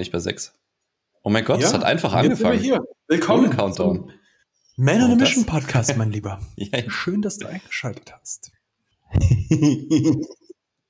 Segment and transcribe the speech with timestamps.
[0.00, 0.54] nicht bei sechs.
[1.22, 2.58] Oh mein Gott, es hat einfach angefangen.
[2.58, 2.84] Sind wir hier.
[3.06, 3.46] Willkommen.
[3.46, 4.12] Ohne Countdown.
[4.76, 6.40] Man on a Mission Podcast, mein Lieber.
[6.56, 8.50] Ja, Schön, dass du eingeschaltet hast.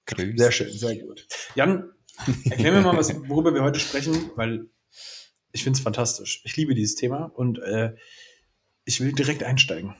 [0.06, 0.34] grüß.
[0.36, 1.26] Sehr schön, sehr gut.
[1.54, 1.90] Jan,
[2.48, 4.68] erklär mir mal, was, worüber wir heute sprechen, weil
[5.53, 6.40] ich finde es fantastisch.
[6.45, 7.95] Ich liebe dieses Thema und äh,
[8.85, 9.95] ich will direkt einsteigen.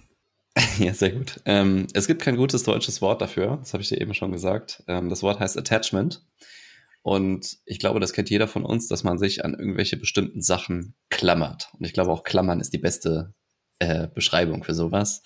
[0.79, 1.41] Ja, sehr gut.
[1.45, 4.83] Ähm, es gibt kein gutes deutsches Wort dafür, das habe ich dir eben schon gesagt.
[4.89, 6.23] Ähm, das Wort heißt Attachment.
[7.03, 10.95] Und ich glaube, das kennt jeder von uns, dass man sich an irgendwelche bestimmten Sachen
[11.09, 11.69] klammert.
[11.79, 13.35] Und ich glaube, auch klammern ist die beste
[13.79, 15.23] äh, Beschreibung für sowas.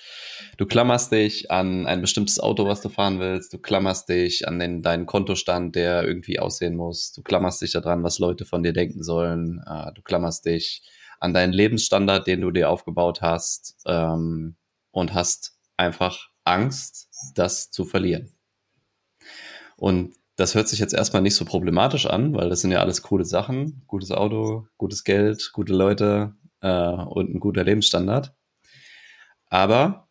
[0.57, 3.53] Du klammerst dich an ein bestimmtes Auto, was du fahren willst.
[3.53, 7.13] Du klammerst dich an den, deinen Kontostand, der irgendwie aussehen muss.
[7.13, 9.61] Du klammerst dich daran, was Leute von dir denken sollen.
[9.67, 10.89] Äh, du klammerst dich
[11.19, 13.77] an deinen Lebensstandard, den du dir aufgebaut hast.
[13.87, 14.57] Ähm,
[14.95, 18.33] und hast einfach Angst, das zu verlieren.
[19.77, 23.03] Und das hört sich jetzt erstmal nicht so problematisch an, weil das sind ja alles
[23.03, 23.83] coole Sachen.
[23.87, 28.35] Gutes Auto, gutes Geld, gute Leute äh, und ein guter Lebensstandard.
[29.47, 30.09] Aber,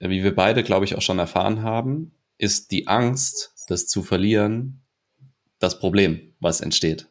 [0.00, 4.82] wie wir beide, glaube ich, auch schon erfahren haben, ist die Angst, das zu verlieren,
[5.58, 7.06] das Problem, was entsteht.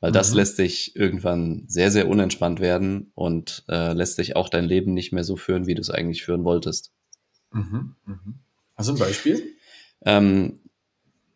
[0.00, 0.36] Weil das Mhm.
[0.36, 5.12] lässt dich irgendwann sehr, sehr unentspannt werden und äh, lässt dich auch dein Leben nicht
[5.12, 6.92] mehr so führen, wie du es eigentlich führen wolltest.
[7.52, 8.34] Mhm, mhm.
[8.74, 9.42] Also ein Beispiel?
[10.04, 10.60] Ähm,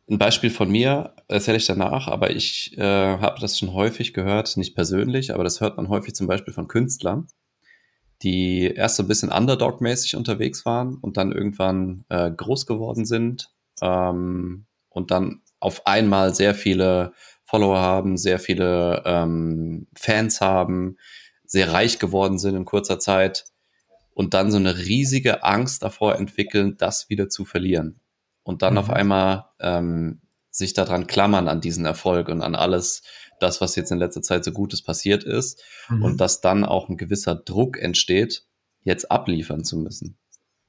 [0.09, 2.83] ein Beispiel von mir erzähle ich danach, aber ich äh,
[3.19, 6.69] habe das schon häufig gehört, nicht persönlich, aber das hört man häufig zum Beispiel von
[6.69, 7.27] Künstlern,
[8.23, 13.51] die erst so ein bisschen Underdog-mäßig unterwegs waren und dann irgendwann äh, groß geworden sind
[13.83, 17.13] ähm, und dann auf einmal sehr viele
[17.45, 20.99] Follower haben, sehr viele ähm, Fans haben,
[21.45, 23.47] sehr reich geworden sind in kurzer Zeit
[24.15, 28.01] und dann so eine riesige Angst davor entwickeln, das wieder zu verlieren.
[28.47, 28.79] Und dann Mhm.
[28.79, 33.03] auf einmal ähm, sich daran klammern an diesen Erfolg und an alles,
[33.41, 35.63] das, was jetzt in letzter Zeit so Gutes passiert ist.
[35.91, 36.03] Mhm.
[36.03, 38.45] Und dass dann auch ein gewisser Druck entsteht,
[38.83, 40.17] jetzt abliefern zu müssen.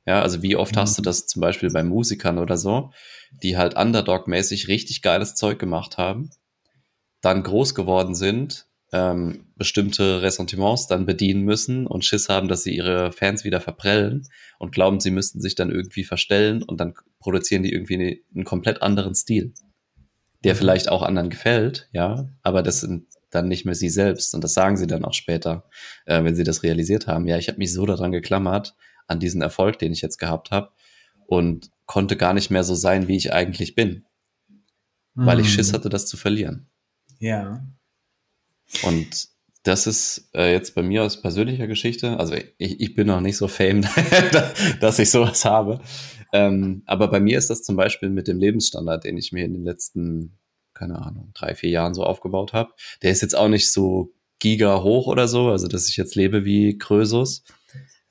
[0.06, 1.06] Ja, also wie oft hast du Mhm.
[1.06, 2.92] das zum Beispiel bei Musikern oder so,
[3.44, 6.32] die halt Underdog-mäßig richtig geiles Zeug gemacht haben,
[7.22, 12.76] dann groß geworden sind, ähm, bestimmte Ressentiments dann bedienen müssen und Schiss haben, dass sie
[12.76, 14.28] ihre Fans wieder verprellen
[14.60, 18.46] und glauben, sie müssten sich dann irgendwie verstellen und dann produzieren die irgendwie eine, einen
[18.46, 19.54] komplett anderen Stil,
[20.44, 20.58] der Mhm.
[20.58, 24.54] vielleicht auch anderen gefällt, ja, aber das sind dann nicht mehr sie selbst und das
[24.54, 25.66] sagen sie dann auch später,
[26.06, 27.28] äh, wenn sie das realisiert haben.
[27.28, 28.74] Ja, ich habe mich so daran geklammert,
[29.08, 30.72] an diesen Erfolg, den ich jetzt gehabt habe
[31.28, 34.06] und konnte gar nicht mehr so sein, wie ich eigentlich bin,
[35.14, 35.52] weil ich Mhm.
[35.52, 36.70] Schiss hatte, das zu verlieren.
[37.20, 37.66] Ja.
[38.84, 39.30] Und
[39.64, 43.38] das ist äh, jetzt bei mir aus persönlicher Geschichte, also ich, ich bin noch nicht
[43.38, 43.86] so fame,
[44.80, 45.82] dass ich sowas habe.
[46.34, 49.54] Ähm, aber bei mir ist das zum Beispiel mit dem Lebensstandard, den ich mir in
[49.54, 50.38] den letzten,
[50.74, 52.72] keine Ahnung, drei, vier Jahren so aufgebaut habe.
[53.02, 56.46] Der ist jetzt auch nicht so giga hoch oder so, also dass ich jetzt lebe
[56.46, 57.44] wie Krösus.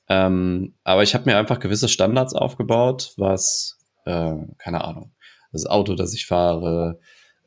[0.09, 5.13] Ähm, aber ich habe mir einfach gewisse Standards aufgebaut, was, äh, keine Ahnung,
[5.53, 7.01] das Auto, das ich fahre,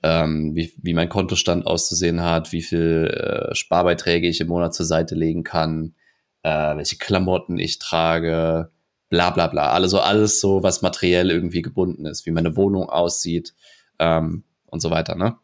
[0.04, 4.86] ähm, wie, wie mein Kontostand auszusehen hat, wie viel äh, Sparbeiträge ich im Monat zur
[4.86, 5.96] Seite legen kann,
[6.44, 8.72] äh, welche Klamotten ich trage,
[9.10, 9.72] bla bla bla.
[9.72, 13.54] Also alles so, was materiell irgendwie gebunden ist, wie meine Wohnung aussieht
[14.00, 15.16] ähm, und so weiter.
[15.16, 15.38] Ne?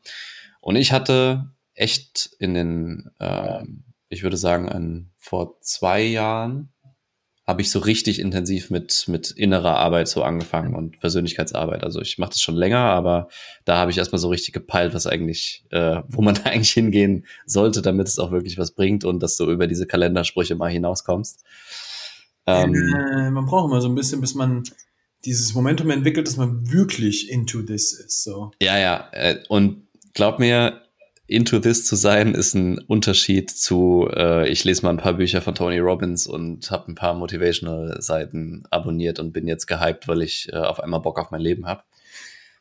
[0.62, 6.72] Und ich hatte echt in den, ähm, ich würde sagen, an, vor zwei Jahren
[7.48, 11.84] habe ich so richtig intensiv mit, mit innerer Arbeit so angefangen und Persönlichkeitsarbeit.
[11.84, 13.28] Also ich mache das schon länger, aber
[13.66, 17.26] da habe ich erstmal so richtig gepeilt, was eigentlich, äh, wo man da eigentlich hingehen
[17.46, 21.44] sollte, damit es auch wirklich was bringt und dass du über diese Kalendersprüche mal hinauskommst.
[22.48, 24.64] Ähm, äh, man braucht immer so ein bisschen, bis man
[25.24, 28.24] dieses Momentum entwickelt, dass man wirklich into this ist.
[28.24, 28.52] So.
[28.62, 29.08] Ja, ja.
[29.12, 30.82] Äh, und glaub mir,
[31.28, 35.42] into this zu sein, ist ein Unterschied zu, äh, ich lese mal ein paar Bücher
[35.42, 40.50] von Tony Robbins und habe ein paar Motivational-Seiten abonniert und bin jetzt gehypt, weil ich
[40.54, 41.82] äh, auf einmal Bock auf mein Leben habe.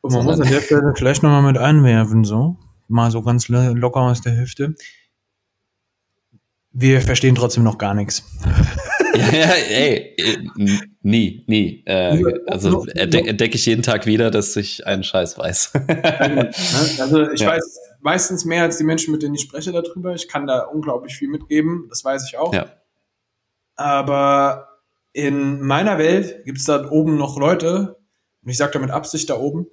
[0.01, 2.57] Und man Sondern- muss an der Stelle vielleicht nochmal mit einwerfen, so.
[2.87, 4.75] Mal so ganz lo- locker aus der Hüfte.
[6.71, 8.23] Wir verstehen trotzdem noch gar nichts.
[9.15, 10.37] ja, ja, ey, äh,
[11.01, 11.83] nie, nie.
[11.85, 15.71] Äh, also entdecke entdeck ich jeden Tag wieder, dass ich einen Scheiß weiß.
[16.99, 17.47] Also ich Ja.
[17.51, 20.13] weiß meistens mehr als die Menschen, mit denen ich spreche darüber.
[20.13, 22.53] Ich kann da unglaublich viel mitgeben, das weiß ich auch.
[22.53, 22.67] ja.
[23.75, 24.79] Aber
[25.11, 27.97] in meiner Welt gibt es da oben noch Leute,
[28.43, 29.67] und ich sage damit Absicht da oben,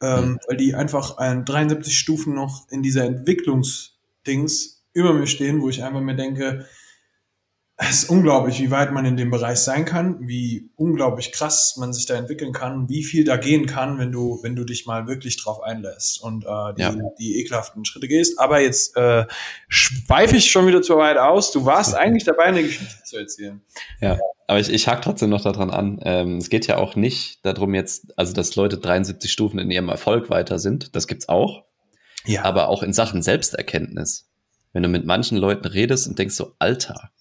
[0.00, 0.38] ähm, Mhm.
[0.48, 5.84] weil die einfach ein 73 Stufen noch in dieser Entwicklungsdings über mir stehen, wo ich
[5.84, 6.66] einfach mir denke,
[7.80, 11.92] es ist unglaublich, wie weit man in dem Bereich sein kann, wie unglaublich krass man
[11.92, 15.06] sich da entwickeln kann, wie viel da gehen kann, wenn du, wenn du dich mal
[15.06, 16.94] wirklich drauf einlässt und äh, die, ja.
[17.20, 18.40] die ekelhaften Schritte gehst.
[18.40, 19.26] Aber jetzt äh,
[19.68, 21.52] schweife ich schon wieder zu weit aus.
[21.52, 23.60] Du warst eigentlich dabei, eine Geschichte zu erzählen.
[24.00, 26.00] Ja, aber ich, ich hake trotzdem noch daran an.
[26.02, 29.88] Ähm, es geht ja auch nicht darum jetzt, also dass Leute 73 Stufen in ihrem
[29.88, 30.96] Erfolg weiter sind.
[30.96, 31.62] Das gibt's auch.
[32.26, 32.42] Ja.
[32.44, 34.28] Aber auch in Sachen Selbsterkenntnis.
[34.72, 37.12] Wenn du mit manchen Leuten redest und denkst so, Alter,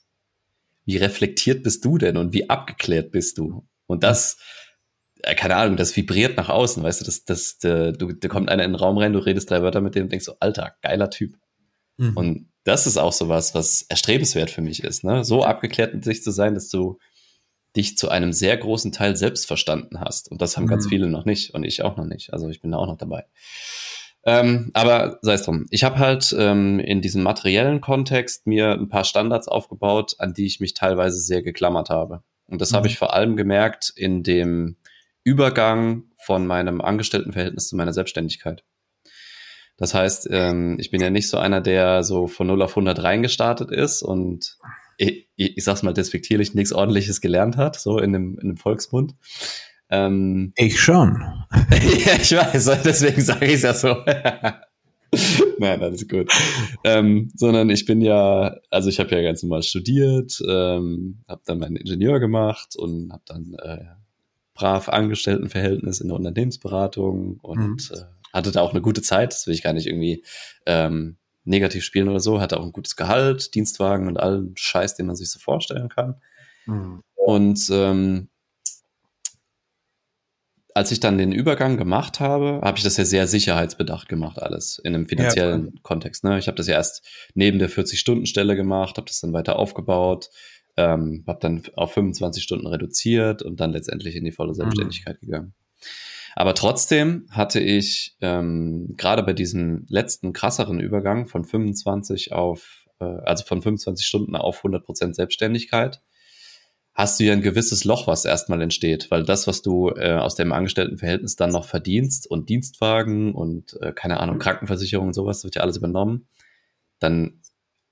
[0.87, 3.67] wie reflektiert bist du denn und wie abgeklärt bist du?
[3.87, 4.37] Und das,
[5.21, 8.63] äh, keine Ahnung, das vibriert nach außen, weißt du, das, das, du, da kommt einer
[8.63, 11.09] in den Raum rein, du redest drei Wörter mit dem und denkst so, alter, geiler
[11.09, 11.37] Typ.
[11.97, 12.17] Mhm.
[12.17, 15.25] Und das ist auch so was, was erstrebenswert für mich ist, ne?
[15.25, 16.99] So abgeklärt mit sich zu sein, dass du
[17.75, 20.31] dich zu einem sehr großen Teil selbst verstanden hast.
[20.31, 20.69] Und das haben mhm.
[20.69, 22.31] ganz viele noch nicht und ich auch noch nicht.
[22.31, 23.25] Also ich bin da auch noch dabei.
[24.27, 25.67] Ähm, aber sei es drum.
[25.71, 30.45] Ich habe halt ähm, in diesem materiellen Kontext mir ein paar Standards aufgebaut, an die
[30.45, 32.23] ich mich teilweise sehr geklammert habe.
[32.45, 32.75] Und das mhm.
[32.75, 34.75] habe ich vor allem gemerkt in dem
[35.23, 38.65] Übergang von meinem Angestelltenverhältnis zu meiner Selbstständigkeit.
[39.77, 43.01] Das heißt, ähm, ich bin ja nicht so einer, der so von 0 auf 100
[43.01, 44.57] reingestartet ist und
[44.97, 49.15] ich, ich, sag's mal despektierlich, nichts ordentliches gelernt hat, so in dem, in dem Volksmund,
[49.89, 51.23] ähm, ich schon.
[51.51, 53.95] ja, ich weiß, deswegen sage ich es ja so.
[55.59, 56.31] Nein, alles gut.
[56.83, 61.59] Ähm, sondern ich bin ja, also ich habe ja ganz normal studiert, ähm, habe dann
[61.59, 63.85] meinen Ingenieur gemacht und habe dann äh,
[64.53, 67.95] brav Angestelltenverhältnis in der Unternehmensberatung und mhm.
[67.95, 68.01] äh,
[68.33, 69.31] hatte da auch eine gute Zeit.
[69.31, 70.23] Das will ich gar nicht irgendwie
[70.65, 72.41] ähm, negativ spielen oder so.
[72.41, 76.15] Hatte auch ein gutes Gehalt, Dienstwagen und allen Scheiß, den man sich so vorstellen kann.
[76.65, 77.01] Mhm.
[77.15, 78.29] Und ähm,
[80.77, 84.79] als ich dann den Übergang gemacht habe, habe ich das ja sehr sicherheitsbedacht gemacht, alles
[84.83, 86.23] in einem finanziellen ja, Kontext.
[86.23, 86.37] Ne?
[86.37, 87.03] Ich habe das ja erst
[87.33, 90.29] neben der 40-Stunden-Stelle gemacht, habe das dann weiter aufgebaut,
[90.77, 94.55] ähm, habe dann auf 25 Stunden reduziert und dann letztendlich in die volle mhm.
[94.55, 95.25] Selbstständigkeit mhm.
[95.25, 95.53] gegangen.
[96.35, 103.05] Aber trotzdem hatte ich ähm, gerade bei diesem letzten krasseren Übergang von 25 auf, äh,
[103.05, 106.03] also von 25 Stunden auf 100 Prozent Selbstständigkeit,
[106.97, 110.33] hast du ja ein gewisses Loch, was erstmal entsteht, weil das, was du äh, aus
[110.33, 115.55] dem Angestelltenverhältnis dann noch verdienst und Dienstwagen und äh, keine Ahnung, Krankenversicherung und sowas, wird
[115.55, 116.27] ja alles übernommen,
[116.97, 117.43] dann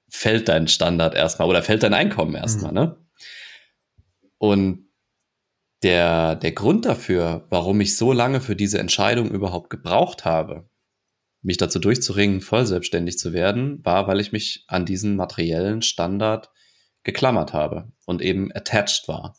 [0.10, 2.78] fällt dein Standard erstmal oder fällt dein Einkommen erstmal, mhm.
[2.78, 2.98] ne?
[4.40, 4.88] Und
[5.84, 10.68] der, der Grund dafür, warum ich so lange für diese Entscheidung überhaupt gebraucht habe,
[11.44, 16.50] mich dazu durchzuringen, voll selbstständig zu werden, war, weil ich mich an diesen materiellen Standard
[17.06, 19.38] geklammert habe und eben attached war.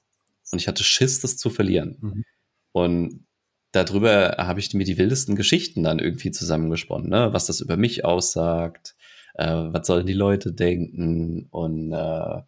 [0.51, 1.99] Und ich hatte Schiss, das zu verlieren.
[2.01, 2.25] Mhm.
[2.73, 3.27] Und
[3.73, 7.33] darüber habe ich mir die wildesten Geschichten dann irgendwie zusammengesponnen, ne?
[7.33, 8.97] was das über mich aussagt,
[9.35, 12.43] äh, was sollen die Leute denken und äh,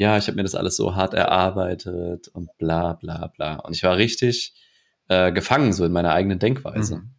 [0.00, 3.56] ja, ich habe mir das alles so hart erarbeitet und bla bla bla.
[3.56, 4.54] Und ich war richtig
[5.08, 6.98] äh, gefangen so in meiner eigenen Denkweise.
[6.98, 7.14] Mhm.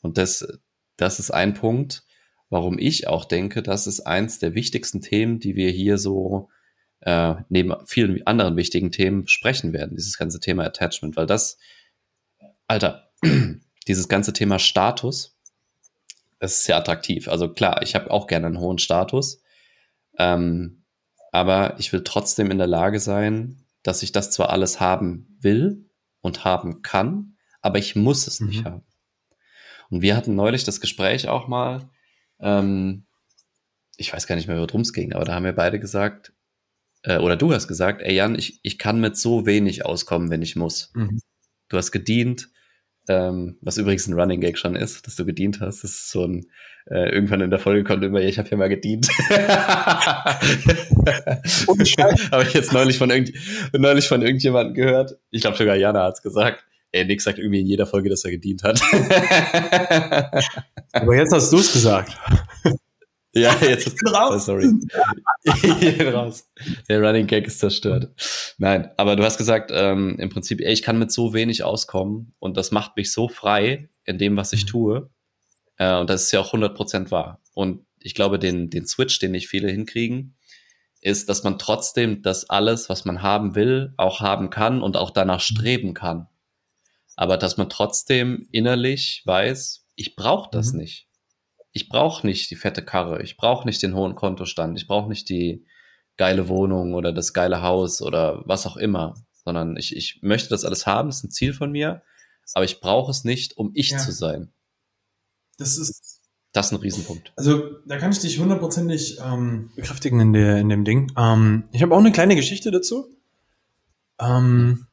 [0.00, 0.46] Und das,
[0.96, 2.03] das ist ein Punkt,
[2.54, 6.50] warum ich auch denke, das ist eins der wichtigsten Themen, die wir hier so
[7.00, 11.58] äh, neben vielen anderen wichtigen Themen sprechen werden, dieses ganze Thema Attachment, weil das,
[12.68, 13.10] Alter,
[13.88, 15.36] dieses ganze Thema Status,
[16.38, 17.26] das ist sehr attraktiv.
[17.26, 19.42] Also klar, ich habe auch gerne einen hohen Status,
[20.16, 20.84] ähm,
[21.32, 25.90] aber ich will trotzdem in der Lage sein, dass ich das zwar alles haben will
[26.20, 28.46] und haben kann, aber ich muss es mhm.
[28.46, 28.84] nicht haben.
[29.90, 31.90] Und wir hatten neulich das Gespräch auch mal,
[32.44, 33.06] ähm,
[33.96, 36.32] ich weiß gar nicht mehr, worum es ging, aber da haben wir beide gesagt,
[37.02, 40.42] äh, oder du hast gesagt, ey Jan, ich, ich kann mit so wenig auskommen, wenn
[40.42, 40.92] ich muss.
[40.94, 41.20] Mhm.
[41.68, 42.50] Du hast gedient,
[43.08, 45.84] ähm, was übrigens ein Running Gag schon ist, dass du gedient hast.
[45.84, 46.46] Das ist so ein,
[46.86, 49.08] äh, irgendwann in der Folge kommt immer, ich habe ja mal gedient.
[52.30, 53.32] habe ich jetzt neulich von, irgend,
[53.72, 55.18] neulich von irgendjemandem gehört.
[55.30, 56.64] Ich glaube sogar Jana hat's gesagt.
[56.94, 58.80] Ey, Nick sagt irgendwie in jeder Folge, dass er gedient hat.
[60.92, 62.16] Aber jetzt hast du es gesagt.
[63.36, 64.46] Ja, jetzt ist raus.
[64.46, 64.70] Sorry.
[65.42, 66.48] ich bin raus.
[66.88, 68.12] Der Running Gag ist zerstört.
[68.58, 72.32] Nein, aber du hast gesagt, ähm, im Prinzip, ey, ich kann mit so wenig auskommen
[72.38, 74.68] und das macht mich so frei in dem, was ich mhm.
[74.68, 75.10] tue.
[75.78, 77.40] Äh, und das ist ja auch 100% wahr.
[77.54, 80.36] Und ich glaube, den, den Switch, den nicht viele hinkriegen,
[81.00, 85.10] ist, dass man trotzdem das alles, was man haben will, auch haben kann und auch
[85.10, 85.56] danach mhm.
[85.56, 86.28] streben kann
[87.16, 90.80] aber dass man trotzdem innerlich weiß, ich brauche das mhm.
[90.80, 91.08] nicht.
[91.72, 95.28] Ich brauche nicht die fette Karre, ich brauche nicht den hohen Kontostand, ich brauche nicht
[95.28, 95.66] die
[96.16, 100.64] geile Wohnung oder das geile Haus oder was auch immer, sondern ich, ich möchte das
[100.64, 102.02] alles haben, das ist ein Ziel von mir,
[102.52, 103.98] aber ich brauche es nicht, um ich ja.
[103.98, 104.52] zu sein.
[105.58, 106.20] Das ist,
[106.52, 107.32] Das ist ein Riesenpunkt.
[107.36, 111.12] Also da kann ich dich hundertprozentig ähm, bekräftigen in, der, in dem Ding.
[111.16, 113.08] Ähm, ich habe auch eine kleine Geschichte dazu.
[114.20, 114.86] Ähm,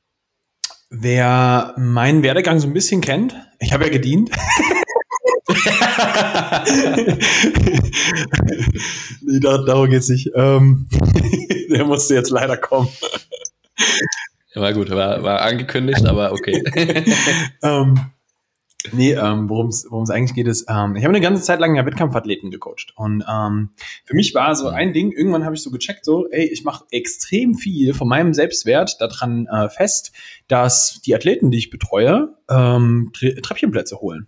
[0.91, 4.29] wer meinen Werdegang so ein bisschen kennt, ich habe ja gedient.
[9.21, 10.29] nee, da, darum geht's nicht.
[10.35, 10.87] Ähm,
[11.71, 12.89] der musste jetzt leider kommen.
[14.53, 16.61] War gut, war, war angekündigt, aber okay.
[17.63, 18.11] ähm,
[18.91, 21.85] nee, ähm, worum es eigentlich geht, ist, ähm, ich habe eine ganze Zeit lang ja
[21.85, 22.93] Wettkampfathleten gecoacht.
[22.95, 23.71] Und ähm,
[24.05, 26.85] für mich war so ein Ding, irgendwann habe ich so gecheckt, so, ey, ich mache
[26.91, 30.11] extrem viel von meinem Selbstwert daran äh, fest,
[30.47, 34.27] dass die Athleten, die ich betreue, ähm, Treppchenplätze holen.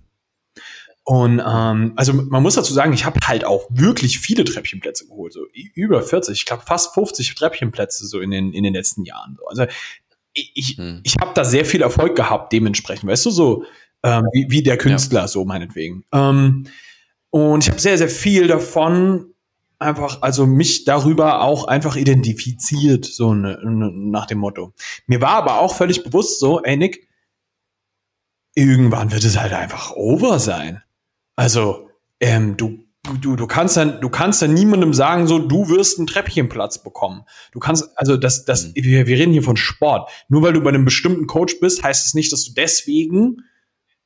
[1.06, 5.34] Und ähm, also man muss dazu sagen, ich habe halt auch wirklich viele Treppchenplätze geholt,
[5.34, 5.46] so
[5.76, 9.38] über 40, ich glaube fast 50 Treppchenplätze so in den in den letzten Jahren.
[9.48, 9.66] Also
[10.34, 11.02] ich hm.
[11.04, 13.66] ich habe da sehr viel Erfolg gehabt dementsprechend, weißt du so
[14.04, 15.28] ähm, wie, wie der Künstler ja.
[15.28, 16.04] so meinetwegen.
[16.12, 16.68] Ähm,
[17.30, 19.34] und ich habe sehr sehr viel davon
[19.80, 24.74] einfach also mich darüber auch einfach identifiziert so ne, ne, nach dem Motto.
[25.08, 27.08] Mir war aber auch völlig bewusst so, ey Nick,
[28.56, 30.82] irgendwann wird es halt einfach over sein.
[31.36, 32.80] Also, ähm, du,
[33.20, 37.24] du, du kannst dann, du kannst dann niemandem sagen, so, du wirst einen Treppchenplatz bekommen.
[37.52, 38.72] Du kannst, also das, das, mhm.
[38.76, 40.10] wir, wir reden hier von Sport.
[40.30, 43.44] Nur weil du bei einem bestimmten Coach bist, heißt es nicht, dass du deswegen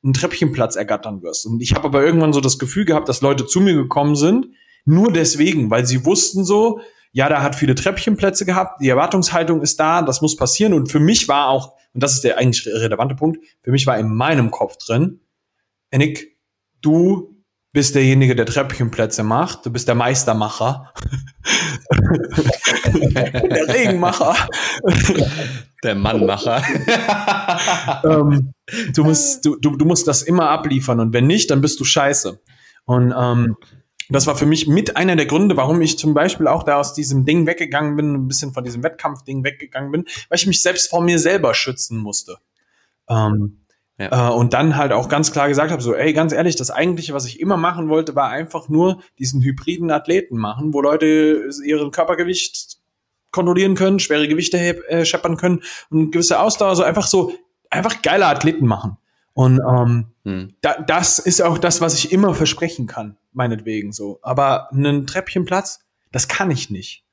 [0.04, 1.46] einen Treppchenplatz ergattern wirst.
[1.46, 4.48] Und ich habe aber irgendwann so das Gefühl gehabt, dass Leute zu mir gekommen sind,
[4.86, 6.80] nur deswegen, weil sie wussten so,
[7.12, 10.74] ja, da hat viele Treppchenplätze gehabt, die Erwartungshaltung ist da, das muss passieren.
[10.74, 13.98] Und für mich war auch, und das ist der eigentlich relevante Punkt, für mich war
[13.98, 15.22] in meinem Kopf drin,
[15.92, 16.38] Nick,
[16.82, 17.37] du
[17.74, 20.94] bist derjenige, der Treppchenplätze macht, du bist der Meistermacher,
[21.92, 24.36] der Regenmacher,
[25.84, 26.64] der Mannmacher.
[28.04, 28.54] ähm,
[28.94, 31.84] du, musst, du, du, du musst das immer abliefern und wenn nicht, dann bist du
[31.84, 32.40] scheiße.
[32.86, 33.58] Und ähm,
[34.10, 36.94] das war für mich mit einer der Gründe, warum ich zum Beispiel auch da aus
[36.94, 40.90] diesem Ding weggegangen bin, ein bisschen von diesem Wettkampfding weggegangen bin, weil ich mich selbst
[40.90, 42.38] vor mir selber schützen musste.
[43.10, 43.66] Ähm,
[43.98, 44.30] ja.
[44.30, 47.13] Äh, und dann halt auch ganz klar gesagt habe, so, ey, ganz ehrlich, das eigentliche,
[47.13, 51.92] was ich immer machen wollte, war einfach nur diesen hybriden Athleten machen, wo Leute ihren
[51.92, 52.77] Körpergewicht
[53.32, 54.58] kontrollieren können, schwere Gewichte
[54.89, 57.34] äh, scheppern können und gewisse Ausdauer, so einfach so,
[57.70, 58.98] einfach geile Athleten machen.
[59.34, 60.56] Und ähm, hm.
[60.62, 64.20] da, das ist auch das, was ich immer versprechen kann, meinetwegen so.
[64.22, 67.04] Aber einen Treppchenplatz, das kann ich nicht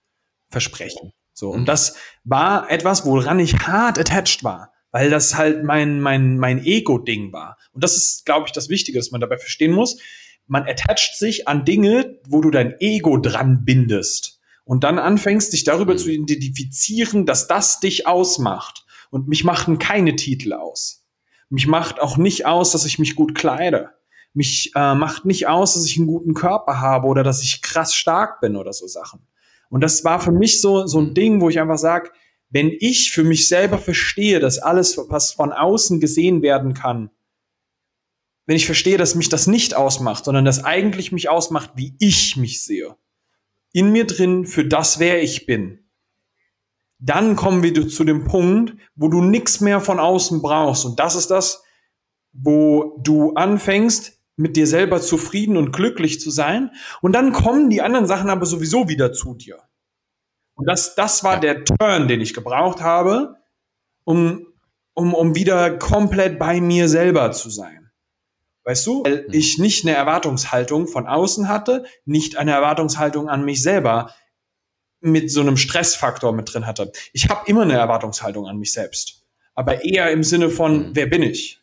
[0.48, 1.12] versprechen.
[1.32, 1.50] So.
[1.50, 1.64] Und hm.
[1.66, 7.32] das war etwas, woran ich hart attached war weil das halt mein, mein, mein Ego-Ding
[7.32, 7.58] war.
[7.72, 9.98] Und das ist, glaube ich, das Wichtige, dass man dabei verstehen muss.
[10.46, 14.38] Man attacht sich an Dinge, wo du dein Ego dran bindest.
[14.62, 15.98] Und dann anfängst, dich darüber mhm.
[15.98, 18.86] zu identifizieren, dass das dich ausmacht.
[19.10, 21.04] Und mich machten keine Titel aus.
[21.50, 23.90] Mich macht auch nicht aus, dass ich mich gut kleide.
[24.32, 27.96] Mich äh, macht nicht aus, dass ich einen guten Körper habe oder dass ich krass
[27.96, 29.26] stark bin oder so Sachen.
[29.70, 31.14] Und das war für mich so, so ein mhm.
[31.14, 32.12] Ding, wo ich einfach sage,
[32.54, 37.10] wenn ich für mich selber verstehe, dass alles, was von außen gesehen werden kann,
[38.46, 42.36] wenn ich verstehe, dass mich das nicht ausmacht, sondern dass eigentlich mich ausmacht, wie ich
[42.36, 42.94] mich sehe,
[43.72, 45.80] in mir drin für das, wer ich bin,
[47.00, 50.84] dann kommen wir zu dem Punkt, wo du nichts mehr von außen brauchst.
[50.84, 51.64] Und das ist das,
[52.32, 56.70] wo du anfängst, mit dir selber zufrieden und glücklich zu sein.
[57.02, 59.58] Und dann kommen die anderen Sachen aber sowieso wieder zu dir.
[60.54, 63.36] Und das, das war der Turn, den ich gebraucht habe,
[64.04, 64.46] um,
[64.94, 67.90] um, um wieder komplett bei mir selber zu sein.
[68.64, 69.04] Weißt du?
[69.04, 69.34] Weil mhm.
[69.34, 74.14] ich nicht eine Erwartungshaltung von außen hatte, nicht eine Erwartungshaltung an mich selber
[75.00, 76.90] mit so einem Stressfaktor mit drin hatte.
[77.12, 79.22] Ich habe immer eine Erwartungshaltung an mich selbst,
[79.54, 80.96] aber eher im Sinne von, mhm.
[80.96, 81.60] wer bin ich?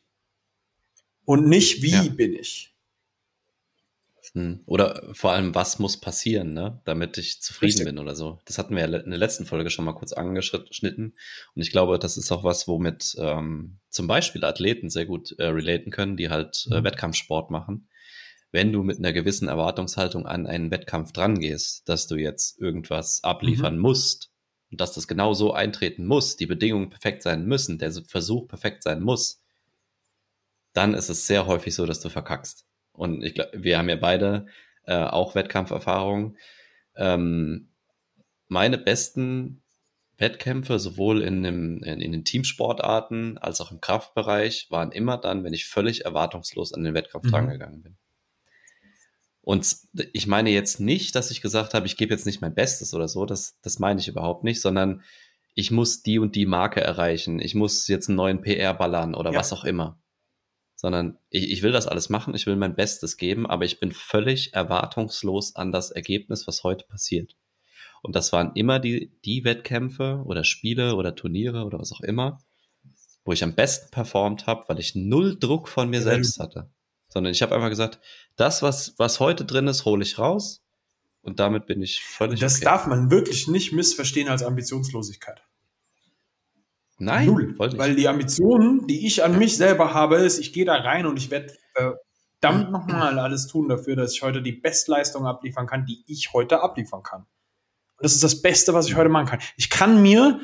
[1.26, 2.04] Und nicht, wie ja.
[2.04, 2.71] bin ich?
[4.66, 6.82] Oder vor allem, was muss passieren, ne?
[6.86, 7.86] damit ich zufrieden Richtig.
[7.86, 8.40] bin oder so.
[8.46, 11.18] Das hatten wir ja in der letzten Folge schon mal kurz angeschnitten.
[11.54, 15.48] Und ich glaube, das ist auch was, womit ähm, zum Beispiel Athleten sehr gut äh,
[15.48, 16.86] relaten können, die halt äh, mhm.
[16.86, 17.90] Wettkampfsport machen.
[18.54, 23.76] Wenn du mit einer gewissen Erwartungshaltung an einen Wettkampf drangehst, dass du jetzt irgendwas abliefern
[23.76, 23.82] mhm.
[23.82, 24.32] musst
[24.72, 28.84] und dass das genau so eintreten muss, die Bedingungen perfekt sein müssen, der Versuch perfekt
[28.84, 29.42] sein muss,
[30.72, 32.66] dann ist es sehr häufig so, dass du verkackst.
[32.94, 34.48] Und ich glaube, wir haben ja beide
[34.86, 36.38] äh, auch Wettkampferfahrung.
[36.96, 37.70] Ähm,
[38.48, 39.62] meine besten
[40.18, 45.44] Wettkämpfe, sowohl in, dem, in, in, den Teamsportarten als auch im Kraftbereich, waren immer dann,
[45.44, 47.32] wenn ich völlig erwartungslos an den Wettkampf mhm.
[47.32, 47.98] drangegangen bin.
[49.42, 49.76] Und
[50.14, 53.08] ich meine jetzt nicht, dass ich gesagt habe, ich gebe jetzt nicht mein Bestes oder
[53.08, 55.02] so, das, das meine ich überhaupt nicht, sondern
[55.56, 59.32] ich muss die und die Marke erreichen, ich muss jetzt einen neuen PR ballern oder
[59.32, 59.40] ja.
[59.40, 60.01] was auch immer.
[60.82, 63.92] Sondern ich, ich will das alles machen, ich will mein Bestes geben, aber ich bin
[63.92, 67.36] völlig erwartungslos an das Ergebnis, was heute passiert.
[68.02, 72.40] Und das waren immer die, die Wettkämpfe oder Spiele oder Turniere oder was auch immer,
[73.24, 76.72] wo ich am besten performt habe, weil ich null Druck von mir selbst hatte.
[77.10, 78.00] Sondern ich habe einfach gesagt,
[78.36, 80.64] das, was, was heute drin ist, hole ich raus.
[81.22, 82.40] Und damit bin ich völlig.
[82.40, 82.66] Das okay.
[82.66, 85.44] darf man wirklich nicht missverstehen als Ambitionslosigkeit.
[87.02, 87.56] Nein, Null.
[87.58, 91.18] Weil die Ambitionen, die ich an mich selber habe, ist, ich gehe da rein und
[91.18, 96.04] ich werde verdammt nochmal alles tun dafür, dass ich heute die Bestleistung abliefern kann, die
[96.06, 97.22] ich heute abliefern kann.
[97.22, 99.40] Und das ist das Beste, was ich heute machen kann.
[99.58, 100.42] Ich kann mir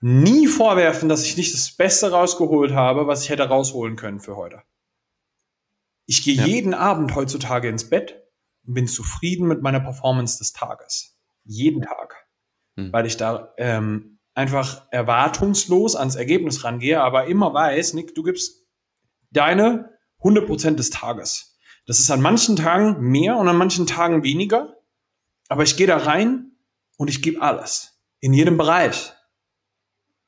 [0.00, 4.36] nie vorwerfen, dass ich nicht das Beste rausgeholt habe, was ich hätte rausholen können für
[4.36, 4.62] heute.
[6.04, 6.44] Ich gehe ja.
[6.44, 8.22] jeden Abend heutzutage ins Bett
[8.66, 11.18] und bin zufrieden mit meiner Performance des Tages.
[11.44, 12.26] Jeden Tag.
[12.76, 12.92] Hm.
[12.92, 18.66] Weil ich da ähm, einfach erwartungslos ans Ergebnis rangehe, aber immer weiß, Nick, du gibst
[19.30, 21.58] deine 100% des Tages.
[21.86, 24.76] Das ist an manchen Tagen mehr und an manchen Tagen weniger,
[25.48, 26.52] aber ich gehe da rein
[26.96, 28.00] und ich gebe alles.
[28.20, 29.12] In jedem Bereich.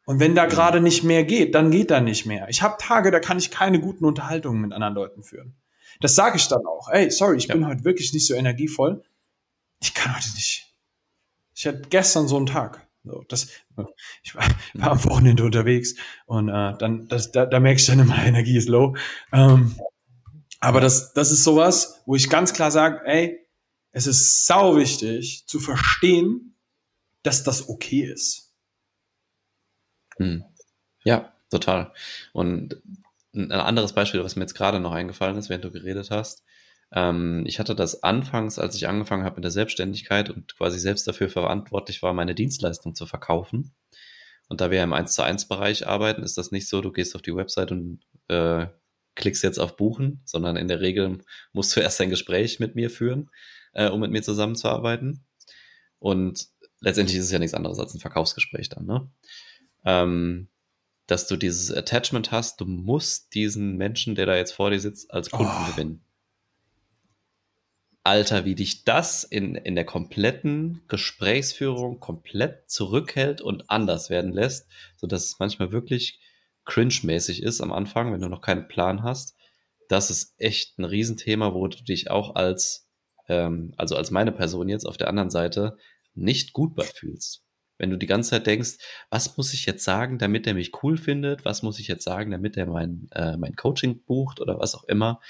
[0.04, 2.48] Und wenn da gerade nicht mehr geht, dann geht da nicht mehr.
[2.48, 5.56] Ich habe Tage, da kann ich keine guten Unterhaltungen mit anderen Leuten führen.
[6.00, 6.88] Das sage ich dann auch.
[6.90, 7.54] Ey, sorry, ich ja.
[7.54, 9.02] bin heute wirklich nicht so energievoll.
[9.80, 10.74] Ich kann heute nicht.
[11.54, 12.85] Ich hatte gestern so einen Tag.
[13.06, 13.48] So, das,
[14.22, 14.44] ich war,
[14.74, 15.94] war am Wochenende unterwegs
[16.26, 18.96] und äh, dann, das, da, da merke ich dann immer, Energie ist low.
[19.32, 19.76] Ähm,
[20.60, 23.46] aber das, das ist sowas, wo ich ganz klar sage, ey,
[23.92, 26.56] es ist sau wichtig zu verstehen,
[27.22, 28.52] dass das okay ist.
[30.16, 30.44] Hm.
[31.04, 31.92] Ja, total.
[32.32, 32.82] Und
[33.32, 36.42] ein anderes Beispiel, was mir jetzt gerade noch eingefallen ist, während du geredet hast,
[36.92, 41.06] ähm, ich hatte das anfangs, als ich angefangen habe mit der Selbstständigkeit und quasi selbst
[41.06, 43.74] dafür verantwortlich war, meine Dienstleistung zu verkaufen.
[44.48, 47.16] Und da wir im 1 zu 1 Bereich arbeiten, ist das nicht so, du gehst
[47.16, 48.66] auf die Website und äh,
[49.16, 51.18] klickst jetzt auf Buchen, sondern in der Regel
[51.52, 53.30] musst du erst ein Gespräch mit mir führen,
[53.72, 55.24] äh, um mit mir zusammenzuarbeiten.
[55.98, 56.46] Und
[56.80, 59.10] letztendlich ist es ja nichts anderes als ein Verkaufsgespräch dann, ne?
[59.84, 60.48] Ähm,
[61.06, 65.12] dass du dieses Attachment hast, du musst diesen Menschen, der da jetzt vor dir sitzt,
[65.12, 65.70] als Kunden oh.
[65.70, 66.05] gewinnen.
[68.06, 74.68] Alter, wie dich das in, in der kompletten Gesprächsführung komplett zurückhält und anders werden lässt,
[74.96, 76.20] so dass es manchmal wirklich
[76.66, 79.34] cringe-mäßig ist am Anfang, wenn du noch keinen Plan hast.
[79.88, 82.88] Das ist echt ein Riesenthema, wo du dich auch als,
[83.28, 85.76] ähm, also als meine Person jetzt auf der anderen Seite
[86.14, 87.42] nicht gut bei fühlst.
[87.76, 88.78] Wenn du die ganze Zeit denkst,
[89.10, 91.44] was muss ich jetzt sagen, damit er mich cool findet?
[91.44, 94.84] Was muss ich jetzt sagen, damit er mein, äh, mein Coaching bucht oder was auch
[94.84, 95.20] immer?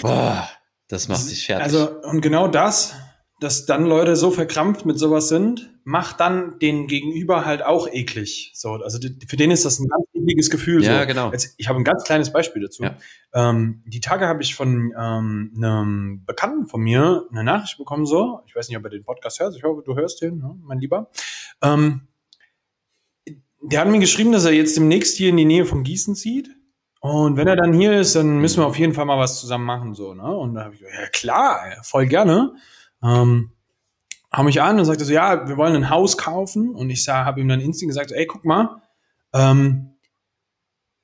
[0.00, 0.48] Boah,
[0.88, 1.64] das macht dich fertig.
[1.64, 2.94] Also, und genau das,
[3.40, 8.52] dass dann Leute so verkrampft mit sowas sind, macht dann den Gegenüber halt auch eklig.
[8.54, 10.82] So, also für den ist das ein ganz ekliges Gefühl.
[10.82, 11.06] Ja, so.
[11.06, 11.32] genau.
[11.32, 12.84] Jetzt, ich habe ein ganz kleines Beispiel dazu.
[12.84, 12.96] Ja.
[13.34, 18.40] Ähm, die Tage habe ich von ähm, einem Bekannten von mir eine Nachricht bekommen, so,
[18.46, 20.80] ich weiß nicht, ob er den Podcast hört, ich hoffe, du hörst den, ne, mein
[20.80, 21.10] Lieber.
[21.62, 22.08] Ähm,
[23.60, 26.50] der hat mir geschrieben, dass er jetzt demnächst hier in die Nähe von Gießen zieht
[27.04, 29.66] und wenn er dann hier ist, dann müssen wir auf jeden Fall mal was zusammen
[29.66, 30.24] machen, so, ne?
[30.24, 32.54] Und da habe ich gesagt, ja klar, voll gerne.
[33.02, 33.52] Ähm,
[34.34, 36.74] hau mich an und sagte so, ja, wir wollen ein Haus kaufen.
[36.74, 38.80] Und ich habe ihm dann instant gesagt, ey, guck mal,
[39.34, 39.98] ähm,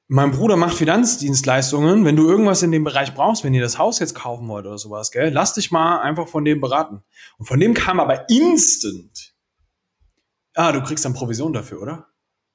[0.08, 2.06] mein Bruder macht Finanzdienstleistungen.
[2.06, 4.78] Wenn du irgendwas in dem Bereich brauchst, wenn ihr das Haus jetzt kaufen wollt oder
[4.78, 7.02] sowas, gell, lass dich mal einfach von dem beraten.
[7.36, 9.34] Und von dem kam aber instant,
[10.54, 12.06] ah, du kriegst dann Provision dafür, oder?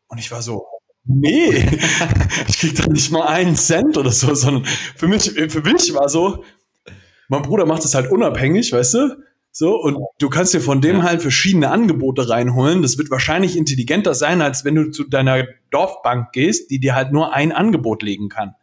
[0.08, 0.66] Und ich war so,
[1.06, 1.50] nee,
[2.48, 4.66] ich krieg da nicht mal einen Cent oder so, sondern
[4.96, 6.44] für mich, für mich war so,
[7.28, 9.18] mein Bruder macht es halt unabhängig, weißt du?
[9.58, 12.82] So, und du kannst dir von dem halt verschiedene Angebote reinholen.
[12.82, 17.14] Das wird wahrscheinlich intelligenter sein, als wenn du zu deiner Dorfbank gehst, die dir halt
[17.14, 18.56] nur ein Angebot legen kann.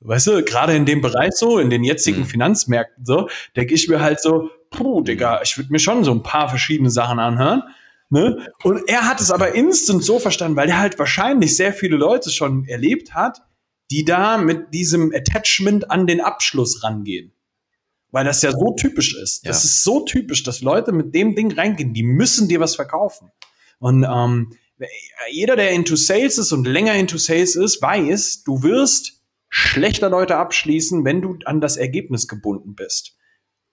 [0.00, 2.26] Weißt du, gerade in dem Bereich so, in den jetzigen mhm.
[2.26, 6.22] Finanzmärkten so, denke ich mir halt so, puh, Digga, ich würde mir schon so ein
[6.22, 7.62] paar verschiedene Sachen anhören.
[8.10, 8.52] Ne?
[8.62, 12.30] Und er hat es aber instant so verstanden, weil er halt wahrscheinlich sehr viele Leute
[12.30, 13.42] schon erlebt hat,
[13.90, 17.32] die da mit diesem Attachment an den Abschluss rangehen.
[18.10, 19.44] Weil das ja so typisch ist.
[19.44, 19.50] Ja.
[19.50, 23.30] Das ist so typisch, dass Leute mit dem Ding reingehen, die müssen dir was verkaufen.
[23.78, 24.56] Und ähm,
[25.30, 30.36] jeder, der into Sales ist und länger into Sales ist, weiß, du wirst schlechter Leute
[30.36, 33.16] abschließen, wenn du an das Ergebnis gebunden bist.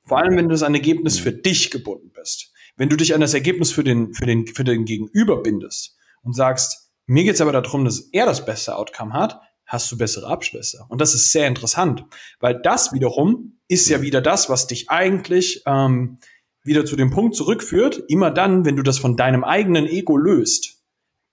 [0.03, 1.23] Vor allem, wenn du an Ergebnis mhm.
[1.23, 2.51] für dich gebunden bist.
[2.77, 6.35] Wenn du dich an das Ergebnis für den, für den, für den Gegenüber bindest und
[6.35, 10.85] sagst, mir geht's aber darum, dass er das beste Outcome hat, hast du bessere Abschlüsse.
[10.89, 12.05] Und das ist sehr interessant,
[12.39, 16.19] weil das wiederum ist ja wieder das, was dich eigentlich ähm,
[16.63, 18.03] wieder zu dem Punkt zurückführt.
[18.07, 20.83] Immer dann, wenn du das von deinem eigenen Ego löst,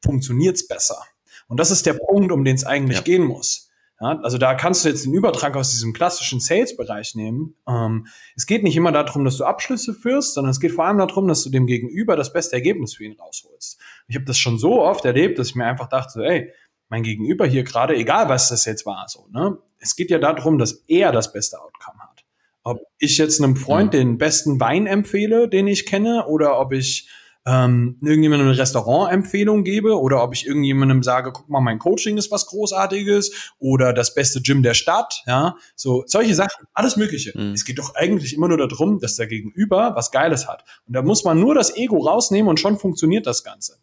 [0.03, 1.03] funktioniert's besser.
[1.49, 3.03] Und das ist der Punkt, um den es eigentlich ja.
[3.03, 3.71] gehen muss.
[4.03, 7.55] Ja, also da kannst du jetzt den Übertrag aus diesem klassischen Sales-Bereich nehmen.
[7.69, 10.99] Ähm, es geht nicht immer darum, dass du Abschlüsse führst, sondern es geht vor allem
[10.99, 13.81] darum, dass du dem Gegenüber das beste Ergebnis für ihn rausholst.
[14.09, 16.53] Ich habe das schon so oft erlebt, dass ich mir einfach dachte, so, ey,
[16.89, 19.57] mein Gegenüber hier gerade, egal was das jetzt war, so, ne?
[19.79, 22.25] Es geht ja darum, dass er das beste Outcome hat.
[22.65, 23.99] Ob ich jetzt einem Freund mhm.
[23.99, 27.09] den besten Wein empfehle, den ich kenne, oder ob ich
[27.45, 32.31] ähm, irgendjemandem eine Restaurantempfehlung gebe oder ob ich irgendjemandem sage, guck mal, mein Coaching ist
[32.31, 37.37] was Großartiges oder das beste Gym der Stadt, ja, so solche Sachen, alles Mögliche.
[37.37, 37.53] Mhm.
[37.53, 40.65] Es geht doch eigentlich immer nur darum, dass der Gegenüber was Geiles hat.
[40.87, 43.79] Und da muss man nur das Ego rausnehmen und schon funktioniert das Ganze.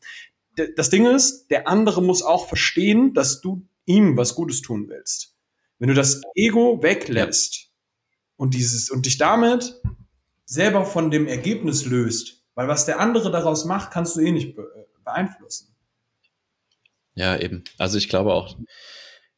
[0.57, 4.87] D das Ding ist, der andere muss auch verstehen, dass du ihm was Gutes tun
[4.87, 5.35] willst.
[5.79, 7.67] Wenn du das Ego weglässt ja.
[8.37, 9.81] und dieses und dich damit
[10.45, 14.57] selber von dem Ergebnis löst, weil was der andere daraus macht, kannst du eh nicht
[14.57, 14.61] äh,
[15.05, 15.73] beeinflussen.
[17.13, 17.63] Ja, eben.
[17.77, 18.57] Also ich glaube auch,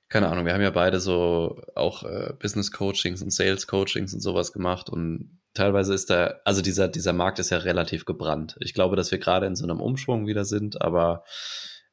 [0.09, 4.21] keine Ahnung, wir haben ja beide so auch äh, Business Coachings und Sales Coachings und
[4.21, 8.57] sowas gemacht und teilweise ist da, also dieser, dieser Markt ist ja relativ gebrannt.
[8.59, 11.23] Ich glaube, dass wir gerade in so einem Umschwung wieder sind, aber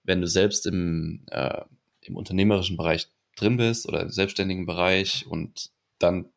[0.05, 1.61] wenn du selbst im, äh,
[2.01, 6.31] im unternehmerischen Bereich drin bist oder im selbstständigen Bereich und dann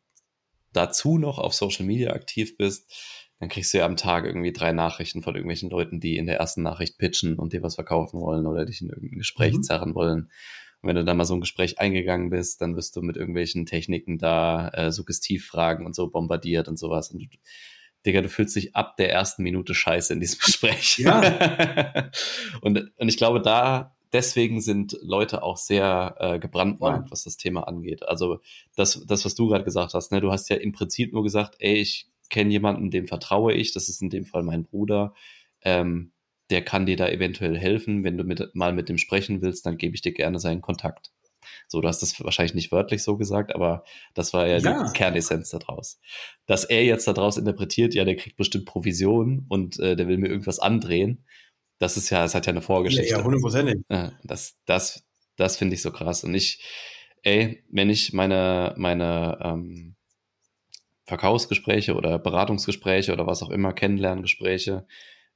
[0.73, 2.91] dazu noch auf Social Media aktiv bist,
[3.41, 6.37] dann kriegst du ja am Tag irgendwie drei Nachrichten von irgendwelchen Leuten, die in der
[6.37, 9.63] ersten Nachricht pitchen und dir was verkaufen wollen oder dich in irgendein Gespräch mhm.
[9.63, 10.29] zerren wollen.
[10.81, 13.65] Und wenn du dann mal so ein Gespräch eingegangen bist, dann wirst du mit irgendwelchen
[13.65, 17.09] Techniken da äh, Suggestivfragen und so bombardiert und sowas.
[17.09, 17.27] Und du,
[18.05, 20.99] Digga, du fühlst dich ab der ersten Minute scheiße in diesem Gespräch.
[20.99, 22.11] Ja.
[22.61, 27.67] und, und ich glaube, da deswegen sind Leute auch sehr äh, gebrandmarkt, was das Thema
[27.67, 28.07] angeht.
[28.07, 28.39] Also
[28.75, 31.55] das, das, was du gerade gesagt hast, ne, du hast ja im Prinzip nur gesagt,
[31.57, 35.13] ey, ich kenne jemanden, dem vertraue ich, das ist in dem Fall mein Bruder,
[35.61, 36.13] ähm,
[36.49, 38.03] der kann dir da eventuell helfen.
[38.03, 41.11] Wenn du mit, mal mit dem sprechen willst, dann gebe ich dir gerne seinen Kontakt.
[41.67, 44.83] So, du hast das wahrscheinlich nicht wörtlich so gesagt, aber das war ja, ja.
[44.83, 45.99] die Kernessenz daraus.
[46.45, 50.27] Dass er jetzt daraus interpretiert, ja, der kriegt bestimmt Provision und äh, der will mir
[50.27, 51.25] irgendwas andrehen.
[51.79, 53.09] Das ist ja, es hat ja eine Vorgeschichte.
[53.09, 53.83] Ja, hundertprozentig.
[53.89, 55.03] Ja, das, das,
[55.35, 56.23] das finde ich so krass.
[56.23, 56.61] Und ich,
[57.23, 59.95] ey, wenn ich meine, meine, ähm,
[61.05, 64.85] Verkaufsgespräche oder Beratungsgespräche oder was auch immer, Kennenlerngespräche,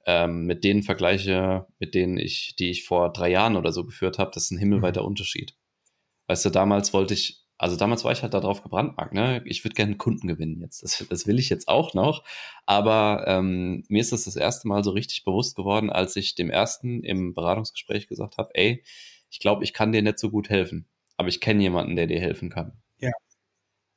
[0.06, 4.20] ähm, mit denen vergleiche, mit denen ich, die ich vor drei Jahren oder so geführt
[4.20, 5.08] habe, das ist ein himmelweiter mhm.
[5.08, 5.56] Unterschied.
[6.28, 9.42] Weißt du, damals wollte ich, also damals war ich halt darauf gebrandmarkt, ne?
[9.46, 10.84] Ich würde gerne Kunden gewinnen jetzt.
[10.84, 12.24] Das, das will ich jetzt auch noch.
[12.66, 16.50] Aber ähm, mir ist das das erste Mal so richtig bewusst geworden, als ich dem
[16.50, 18.84] ersten im Beratungsgespräch gesagt habe, ey,
[19.30, 22.20] ich glaube, ich kann dir nicht so gut helfen, aber ich kenne jemanden, der dir
[22.20, 22.82] helfen kann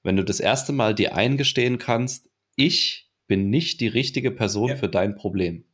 [0.08, 4.76] wenn du das erste Mal dir eingestehen kannst, ich bin nicht die richtige Person ja.
[4.76, 5.66] für dein Problem.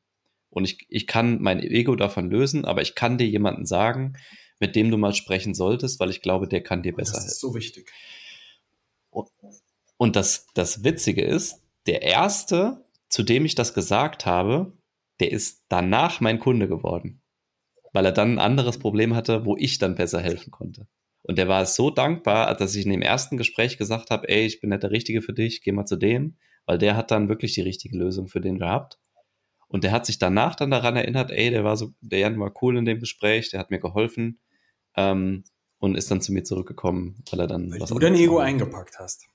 [0.51, 4.15] Und ich, ich kann mein Ego davon lösen, aber ich kann dir jemanden sagen,
[4.59, 7.27] mit dem du mal sprechen solltest, weil ich glaube, der kann dir besser helfen.
[7.27, 7.93] Das ist so wichtig.
[9.11, 9.29] Und,
[9.99, 14.73] und das, das Witzige ist, der erste, zu dem ich das gesagt habe,
[15.21, 17.23] der ist danach mein Kunde geworden.
[17.93, 20.89] Weil er dann ein anderes Problem hatte, wo ich dann besser helfen konnte.
[21.27, 24.61] Und der war so dankbar, dass ich in dem ersten Gespräch gesagt habe, ey, ich
[24.61, 27.55] bin nicht der Richtige für dich, geh mal zu dem, weil der hat dann wirklich
[27.55, 28.99] die richtige Lösung für den gehabt.
[29.67, 32.53] Und der hat sich danach dann daran erinnert, ey, der war so, der Jan war
[32.61, 34.39] cool in dem Gespräch, der hat mir geholfen
[34.97, 35.45] ähm,
[35.79, 38.45] und ist dann zu mir zurückgekommen, weil er dann weil was du dein Ego war.
[38.45, 39.27] eingepackt hast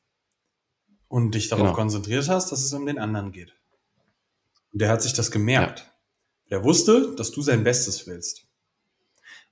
[1.08, 1.76] und dich darauf genau.
[1.76, 3.58] konzentriert hast, dass es um den anderen geht.
[4.72, 5.80] Und der hat sich das gemerkt.
[6.46, 6.58] Ja.
[6.58, 8.49] Der wusste, dass du sein Bestes willst.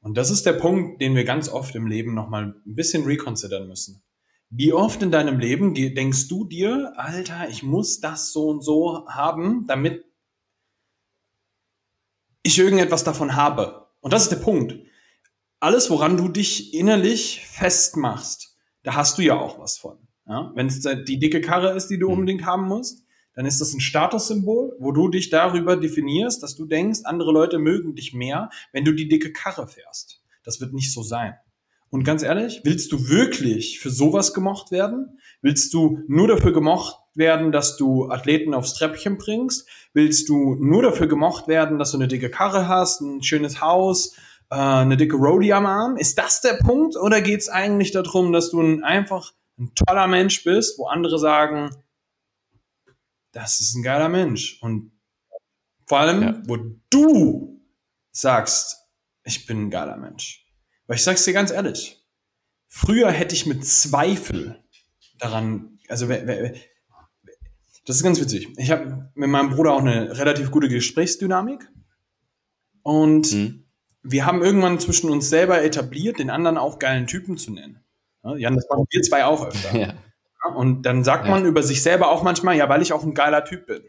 [0.08, 3.68] Und das ist der Punkt, den wir ganz oft im Leben nochmal ein bisschen reconsidern
[3.68, 4.02] müssen.
[4.50, 9.06] Wie oft in deinem Leben denkst du dir, Alter, ich muss das so und so
[9.10, 10.06] haben, damit
[12.42, 13.90] ich irgendetwas davon habe?
[14.00, 14.80] Und das ist der Punkt.
[15.60, 19.98] Alles, woran du dich innerlich festmachst, da hast du ja auch was von.
[20.26, 20.54] Ja?
[20.56, 22.14] Wenn es die dicke Karre ist, die du mhm.
[22.14, 23.04] unbedingt haben musst,
[23.38, 27.60] dann ist das ein Statussymbol, wo du dich darüber definierst, dass du denkst, andere Leute
[27.60, 30.24] mögen dich mehr, wenn du die dicke Karre fährst.
[30.44, 31.36] Das wird nicht so sein.
[31.92, 35.20] Und ganz ehrlich, willst du wirklich für sowas gemocht werden?
[35.44, 39.70] Willst du nur dafür gemocht werden, dass du Athleten aufs Treppchen bringst?
[39.94, 44.16] Willst du nur dafür gemocht werden, dass du eine dicke Karre hast, ein schönes Haus,
[44.50, 45.96] äh, eine dicke Roadie am Arm?
[45.96, 46.98] Ist das der Punkt?
[46.98, 51.20] Oder geht es eigentlich darum, dass du ein, einfach ein toller Mensch bist, wo andere
[51.20, 51.70] sagen,
[53.38, 54.58] das ist ein geiler Mensch.
[54.62, 54.92] Und
[55.86, 56.42] vor allem, ja.
[56.48, 56.58] wo
[56.90, 57.62] du
[58.12, 58.78] sagst,
[59.24, 60.48] ich bin ein geiler Mensch.
[60.88, 62.04] Weil ich sag's dir ganz ehrlich,
[62.68, 64.64] früher hätte ich mit Zweifel
[65.20, 68.50] daran, also das ist ganz witzig.
[68.58, 71.70] Ich habe mit meinem Bruder auch eine relativ gute Gesprächsdynamik.
[72.82, 73.66] Und mhm.
[74.02, 77.84] wir haben irgendwann zwischen uns selber etabliert, den anderen auch geilen Typen zu nennen.
[78.24, 79.78] Jan, das machen wir zwei auch öfter.
[79.80, 79.94] Ja.
[80.56, 83.44] Und dann sagt man über sich selber auch manchmal, ja, weil ich auch ein geiler
[83.44, 83.84] Typ bin.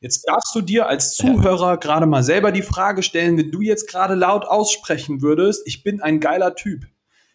[0.00, 3.86] Jetzt darfst du dir als Zuhörer gerade mal selber die Frage stellen, wenn du jetzt
[3.88, 6.86] gerade laut aussprechen würdest, ich bin ein geiler Typ.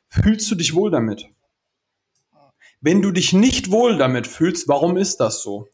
[0.07, 1.27] Fühlst du dich wohl damit?
[2.81, 5.67] Wenn du dich nicht wohl damit fühlst, warum ist das so?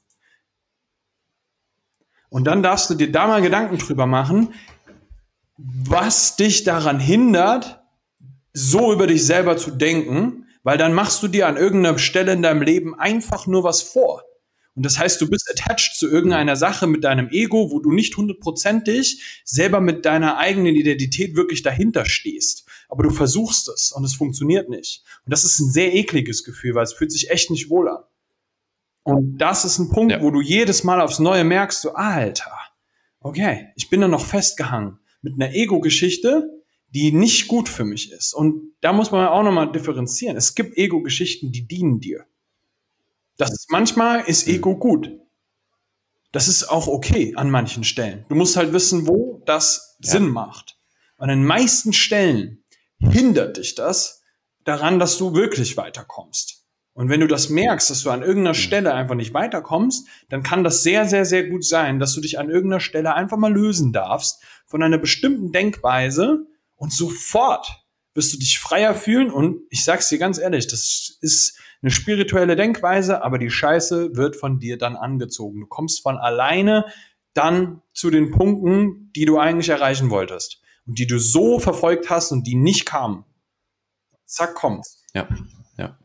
[2.29, 4.53] Und dann darfst du dir da mal Gedanken drüber machen,
[5.57, 7.83] was dich daran hindert,
[8.53, 12.41] so über dich selber zu denken, weil dann machst du dir an irgendeiner Stelle in
[12.41, 14.23] deinem Leben einfach nur was vor.
[14.73, 18.15] Und das heißt, du bist attached zu irgendeiner Sache mit deinem Ego, wo du nicht
[18.15, 22.65] hundertprozentig selber mit deiner eigenen Identität wirklich dahinter stehst.
[22.87, 25.03] Aber du versuchst es und es funktioniert nicht.
[25.25, 28.03] Und das ist ein sehr ekliges Gefühl, weil es fühlt sich echt nicht wohl an.
[29.03, 30.21] Und das ist ein Punkt, ja.
[30.21, 32.51] wo du jedes Mal aufs Neue merkst, so, Alter,
[33.19, 36.60] okay, ich bin da noch festgehangen mit einer Ego-Geschichte,
[36.91, 38.33] die nicht gut für mich ist.
[38.33, 40.37] Und da muss man auch nochmal differenzieren.
[40.37, 42.25] Es gibt Ego-Geschichten, die dienen dir.
[43.37, 45.09] Das ist, manchmal ist Ego gut.
[46.31, 48.25] Das ist auch okay an manchen Stellen.
[48.29, 50.11] Du musst halt wissen, wo das ja.
[50.11, 50.77] Sinn macht.
[51.17, 52.63] An den meisten Stellen
[52.99, 54.21] hindert dich das
[54.63, 56.65] daran, dass du wirklich weiterkommst.
[56.93, 58.61] Und wenn du das merkst, dass du an irgendeiner mhm.
[58.61, 62.37] Stelle einfach nicht weiterkommst, dann kann das sehr, sehr, sehr gut sein, dass du dich
[62.37, 66.47] an irgendeiner Stelle einfach mal lösen darfst von einer bestimmten Denkweise
[66.81, 69.29] und sofort wirst du dich freier fühlen.
[69.29, 74.35] Und ich sag's dir ganz ehrlich, das ist eine spirituelle Denkweise, aber die Scheiße wird
[74.35, 75.59] von dir dann angezogen.
[75.59, 76.85] Du kommst von alleine
[77.35, 82.31] dann zu den Punkten, die du eigentlich erreichen wolltest und die du so verfolgt hast
[82.31, 83.25] und die nicht kamen.
[84.25, 85.03] Zack, kommt's.
[85.13, 85.29] Ja,
[85.77, 85.99] ja.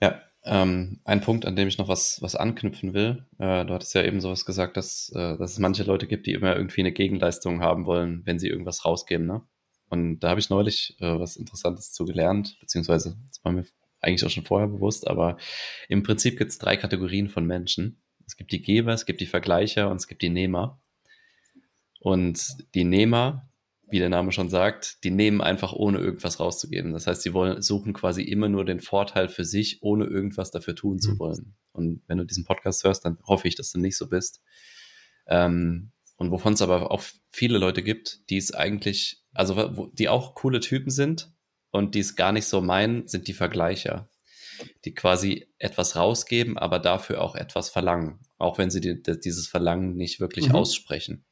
[0.00, 3.26] Ja, ähm, ein Punkt, an dem ich noch was, was anknüpfen will.
[3.40, 6.34] Äh, du hattest ja eben sowas gesagt, dass, äh, dass es manche Leute gibt, die
[6.34, 9.26] immer irgendwie eine Gegenleistung haben wollen, wenn sie irgendwas rausgeben.
[9.26, 9.42] Ne?
[9.92, 13.66] Und da habe ich neulich äh, was Interessantes zu gelernt, beziehungsweise das war mir
[14.00, 15.36] eigentlich auch schon vorher bewusst, aber
[15.86, 18.00] im Prinzip gibt es drei Kategorien von Menschen.
[18.26, 20.80] Es gibt die Geber, es gibt die Vergleicher und es gibt die Nehmer.
[22.00, 23.50] Und die Nehmer,
[23.86, 26.94] wie der Name schon sagt, die nehmen einfach ohne irgendwas rauszugeben.
[26.94, 30.74] Das heißt, sie wollen, suchen quasi immer nur den Vorteil für sich, ohne irgendwas dafür
[30.74, 31.18] tun zu mhm.
[31.18, 31.54] wollen.
[31.72, 34.40] Und wenn du diesen Podcast hörst, dann hoffe ich, dass du nicht so bist.
[35.26, 40.34] Ähm, und wovon es aber auch viele Leute gibt, die es eigentlich, also die auch
[40.34, 41.32] coole Typen sind,
[41.72, 44.08] und die es gar nicht so meinen, sind die Vergleicher,
[44.84, 49.96] die quasi etwas rausgeben, aber dafür auch etwas verlangen, auch wenn sie die, dieses Verlangen
[49.96, 50.54] nicht wirklich mhm.
[50.54, 51.24] aussprechen.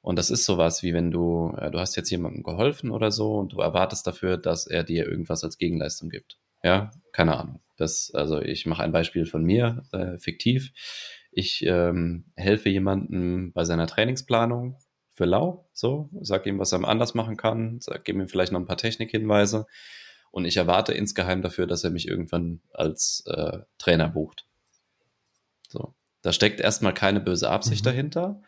[0.00, 3.34] Und das ist sowas wie wenn du, äh, du hast jetzt jemandem geholfen oder so
[3.34, 6.38] und du erwartest dafür, dass er dir irgendwas als Gegenleistung gibt.
[6.62, 7.60] Ja, keine Ahnung.
[7.76, 10.72] Das, also ich mache ein Beispiel von mir, äh, fiktiv.
[11.38, 14.78] Ich ähm, helfe jemandem bei seiner Trainingsplanung
[15.12, 18.64] für lau, so, sag ihm, was er anders machen kann, sag ihm vielleicht noch ein
[18.64, 19.66] paar Technikhinweise
[20.30, 24.46] und ich erwarte insgeheim dafür, dass er mich irgendwann als äh, Trainer bucht.
[25.68, 27.90] So, da steckt erstmal keine böse Absicht mhm.
[27.90, 28.42] dahinter,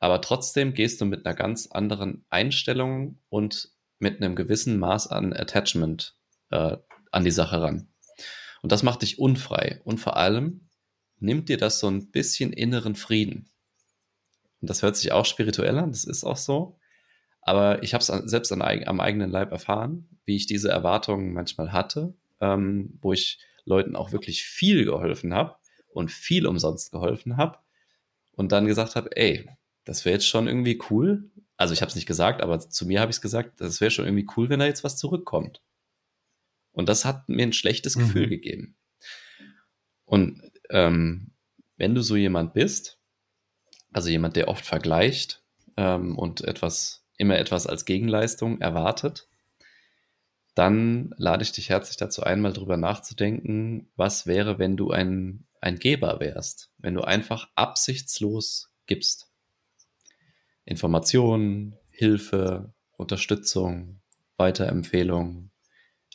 [0.00, 5.34] aber trotzdem gehst du mit einer ganz anderen Einstellung und mit einem gewissen Maß an
[5.34, 6.16] Attachment
[6.50, 6.78] äh,
[7.10, 7.88] an die Sache ran.
[8.62, 10.70] Und das macht dich unfrei und vor allem
[11.22, 13.48] nimmt dir das so ein bisschen inneren Frieden.
[14.60, 16.78] Und das hört sich auch spirituell an, das ist auch so.
[17.40, 21.72] Aber ich habe es selbst an, am eigenen Leib erfahren, wie ich diese Erwartungen manchmal
[21.72, 25.56] hatte, ähm, wo ich Leuten auch wirklich viel geholfen habe
[25.92, 27.58] und viel umsonst geholfen habe
[28.32, 29.48] und dann gesagt habe, ey,
[29.84, 31.30] das wäre jetzt schon irgendwie cool.
[31.56, 33.90] Also ich habe es nicht gesagt, aber zu mir habe ich es gesagt, das wäre
[33.90, 35.60] schon irgendwie cool, wenn da jetzt was zurückkommt.
[36.72, 38.00] Und das hat mir ein schlechtes mhm.
[38.00, 38.76] Gefühl gegeben.
[40.04, 41.32] Und ähm,
[41.76, 42.98] wenn du so jemand bist,
[43.92, 45.42] also jemand, der oft vergleicht
[45.76, 49.28] ähm, und etwas, immer etwas als Gegenleistung erwartet,
[50.54, 55.46] dann lade ich dich herzlich dazu ein, mal drüber nachzudenken, was wäre, wenn du ein,
[55.60, 59.30] ein Geber wärst, wenn du einfach absichtslos gibst.
[60.64, 64.00] Informationen, Hilfe, Unterstützung,
[64.36, 65.51] Weiterempfehlung,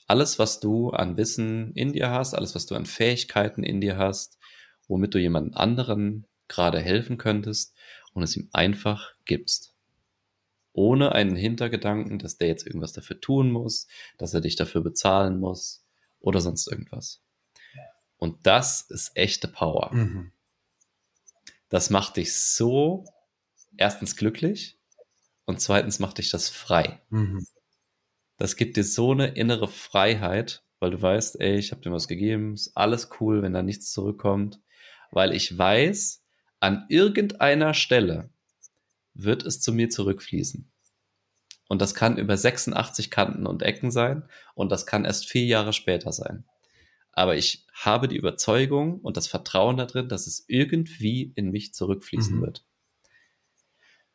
[0.07, 3.97] alles, was du an Wissen in dir hast, alles, was du an Fähigkeiten in dir
[3.97, 4.39] hast,
[4.87, 7.75] womit du jemanden anderen gerade helfen könntest
[8.13, 9.75] und es ihm einfach gibst.
[10.71, 15.39] Ohne einen Hintergedanken, dass der jetzt irgendwas dafür tun muss, dass er dich dafür bezahlen
[15.39, 15.83] muss
[16.19, 17.21] oder sonst irgendwas.
[18.17, 19.93] Und das ist echte Power.
[19.93, 20.31] Mhm.
[21.69, 23.05] Das macht dich so
[23.75, 24.79] erstens glücklich
[25.45, 27.01] und zweitens macht dich das frei.
[27.09, 27.45] Mhm.
[28.37, 32.07] Das gibt dir so eine innere Freiheit, weil du weißt, ey, ich habe dir was
[32.07, 34.61] gegeben, ist alles cool, wenn da nichts zurückkommt,
[35.11, 36.23] weil ich weiß,
[36.59, 38.29] an irgendeiner Stelle
[39.13, 40.71] wird es zu mir zurückfließen.
[41.67, 44.23] Und das kann über 86 Kanten und Ecken sein
[44.55, 46.45] und das kann erst vier Jahre später sein.
[47.11, 52.37] Aber ich habe die Überzeugung und das Vertrauen darin, dass es irgendwie in mich zurückfließen
[52.37, 52.41] mhm.
[52.41, 52.65] wird.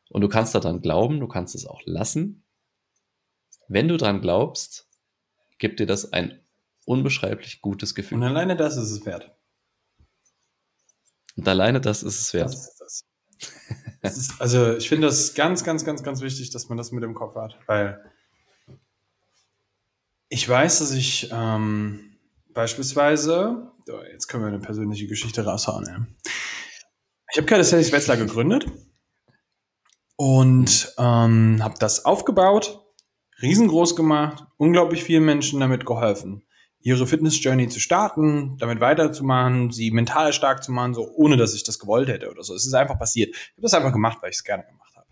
[0.08, 2.44] Und du kannst daran glauben, du kannst es auch lassen.
[3.68, 4.88] Wenn du daran glaubst,
[5.58, 6.40] gibt dir das ein
[6.84, 8.18] unbeschreiblich gutes Gefühl.
[8.18, 9.30] Und alleine das ist es wert.
[11.36, 12.52] Und alleine das ist es wert.
[12.52, 12.80] Das ist
[14.02, 14.16] das.
[14.16, 17.14] ist, also ich finde das ganz, ganz, ganz, ganz wichtig, dass man das mit im
[17.14, 18.04] Kopf hat, weil
[20.28, 22.16] ich weiß, dass ich ähm,
[22.54, 23.70] beispielsweise,
[24.10, 25.86] jetzt können wir eine persönliche Geschichte raushauen.
[25.86, 26.06] Ja.
[27.32, 28.66] Ich habe gerade Sally Wetzlar gegründet
[30.16, 32.81] und ähm, habe das aufgebaut,
[33.42, 36.44] riesengroß gemacht, unglaublich vielen Menschen damit geholfen
[36.82, 41.62] ihre Fitness-Journey zu starten, damit weiterzumachen, sie mental stark zu machen, so ohne dass ich
[41.62, 42.54] das gewollt hätte oder so.
[42.54, 43.34] Es ist einfach passiert.
[43.34, 45.06] Ich habe das einfach gemacht, weil ich es gerne gemacht habe.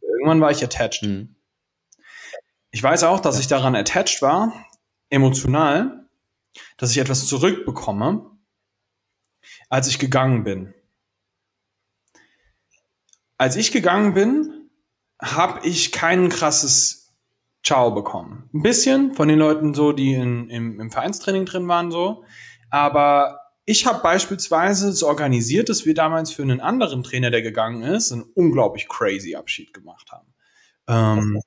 [0.00, 1.02] irgendwann war ich attached.
[1.02, 1.36] Mhm.
[2.70, 4.52] Ich weiß auch, dass ich daran attached war,
[5.08, 6.06] emotional,
[6.76, 8.30] dass ich etwas zurückbekomme,
[9.70, 10.74] als ich gegangen bin.
[13.38, 14.70] Als ich gegangen bin,
[15.20, 17.05] habe ich kein krasses
[17.66, 18.48] Ciao bekommen.
[18.54, 22.22] Ein bisschen von den Leuten so, die in, im, im Vereinstraining drin waren so.
[22.70, 27.82] Aber ich habe beispielsweise es organisiert, dass wir damals für einen anderen Trainer, der gegangen
[27.82, 30.32] ist, einen unglaublich crazy Abschied gemacht haben.
[30.86, 31.40] Ähm,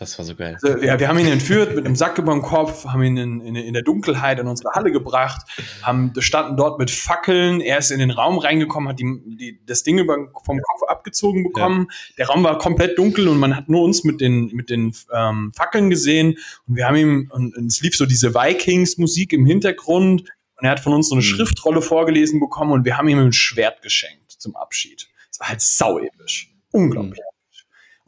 [0.00, 0.56] das war so geil.
[0.62, 3.40] Also, ja, wir haben ihn entführt mit einem Sack über dem Kopf, haben ihn in,
[3.42, 5.42] in, in der Dunkelheit in unsere Halle gebracht,
[5.82, 7.60] haben standen dort mit Fackeln.
[7.60, 11.44] Er ist in den Raum reingekommen, hat die, die, das Ding über, vom Kopf abgezogen
[11.44, 11.86] bekommen.
[11.90, 12.14] Ja.
[12.16, 15.52] Der Raum war komplett dunkel und man hat nur uns mit den, mit den ähm,
[15.54, 16.38] Fackeln gesehen.
[16.66, 20.22] Und wir haben ihm, und, und es lief so diese Vikings-Musik im Hintergrund.
[20.22, 21.26] Und er hat von uns so eine mhm.
[21.26, 25.08] Schriftrolle vorgelesen bekommen und wir haben ihm ein Schwert geschenkt zum Abschied.
[25.28, 26.54] Das war halt sau episch.
[26.70, 27.18] Unglaublich.
[27.18, 27.29] Mhm.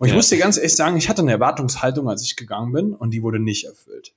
[0.02, 0.16] Und ich ja.
[0.16, 3.22] muss dir ganz ehrlich sagen, ich hatte eine Erwartungshaltung, als ich gegangen bin, und die
[3.22, 4.16] wurde nicht erfüllt.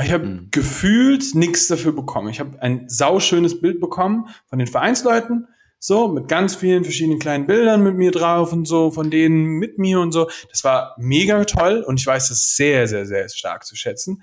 [0.00, 0.48] Ich habe mhm.
[0.52, 2.28] gefühlt nichts dafür bekommen.
[2.28, 5.48] Ich habe ein sauschönes Bild bekommen von den Vereinsleuten,
[5.80, 9.80] so mit ganz vielen verschiedenen kleinen Bildern mit mir drauf und so, von denen mit
[9.80, 10.30] mir und so.
[10.50, 14.22] Das war mega toll und ich weiß das sehr, sehr, sehr stark zu schätzen.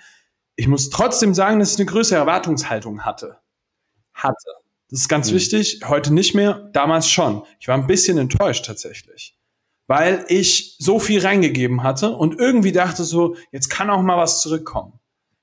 [0.55, 3.39] Ich muss trotzdem sagen, dass ich eine größere Erwartungshaltung hatte.
[4.13, 4.49] Hatte.
[4.89, 5.35] Das ist ganz mhm.
[5.35, 5.81] wichtig.
[5.83, 7.43] Heute nicht mehr, damals schon.
[7.59, 9.35] Ich war ein bisschen enttäuscht tatsächlich
[9.87, 14.41] weil ich so viel reingegeben hatte und irgendwie dachte so, jetzt kann auch mal was
[14.41, 14.99] zurückkommen.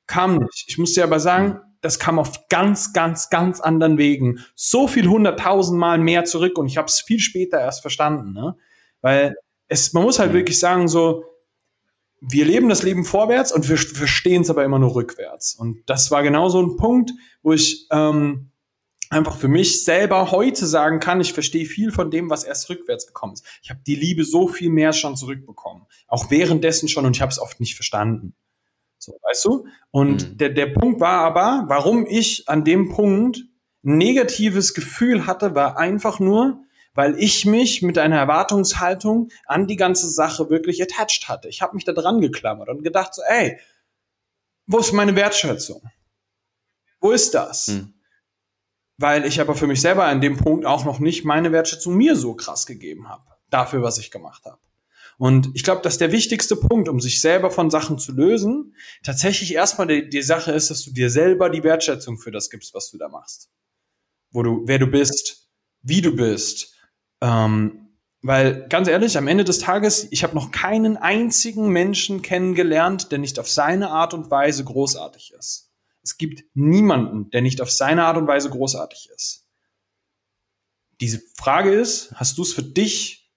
[0.06, 0.64] Kam nicht.
[0.66, 4.40] Ich muss dir aber sagen, das kam auf ganz, ganz, ganz anderen Wegen.
[4.54, 8.56] So viel hunderttausendmal mehr zurück und ich habe es viel später erst verstanden, ne?
[9.00, 9.34] Weil
[9.68, 11.24] es, man muss halt wirklich sagen, so,
[12.20, 15.56] wir leben das Leben vorwärts und wir verstehen es aber immer nur rückwärts.
[15.56, 17.10] Und das war genau so ein Punkt,
[17.42, 18.51] wo ich ähm,
[19.12, 23.06] einfach für mich selber heute sagen kann, ich verstehe viel von dem, was erst rückwärts
[23.06, 23.44] gekommen ist.
[23.62, 25.86] Ich habe die Liebe so viel mehr schon zurückbekommen.
[26.08, 28.34] Auch währenddessen schon und ich habe es oft nicht verstanden.
[28.98, 29.66] So, weißt du?
[29.90, 30.38] Und mhm.
[30.38, 33.44] der, der Punkt war aber, warum ich an dem Punkt
[33.84, 36.62] ein negatives Gefühl hatte, war einfach nur,
[36.94, 41.48] weil ich mich mit einer Erwartungshaltung an die ganze Sache wirklich attached hatte.
[41.48, 43.58] Ich habe mich da dran geklammert und gedacht so, ey,
[44.66, 45.82] wo ist meine Wertschätzung?
[47.00, 47.68] Wo ist das?
[47.68, 47.94] Mhm
[49.02, 52.16] weil ich aber für mich selber an dem Punkt auch noch nicht meine Wertschätzung mir
[52.16, 54.58] so krass gegeben habe, dafür, was ich gemacht habe.
[55.18, 59.54] Und ich glaube, dass der wichtigste Punkt, um sich selber von Sachen zu lösen, tatsächlich
[59.54, 62.90] erstmal die, die Sache ist, dass du dir selber die Wertschätzung für das gibst, was
[62.90, 63.50] du da machst.
[64.30, 65.48] Wo du, wer du bist,
[65.82, 66.74] wie du bist.
[67.20, 67.88] Ähm,
[68.22, 73.18] weil ganz ehrlich, am Ende des Tages, ich habe noch keinen einzigen Menschen kennengelernt, der
[73.18, 75.71] nicht auf seine Art und Weise großartig ist.
[76.02, 79.46] Es gibt niemanden, der nicht auf seine Art und Weise großartig ist.
[81.00, 83.32] Diese Frage ist, hast du es für dich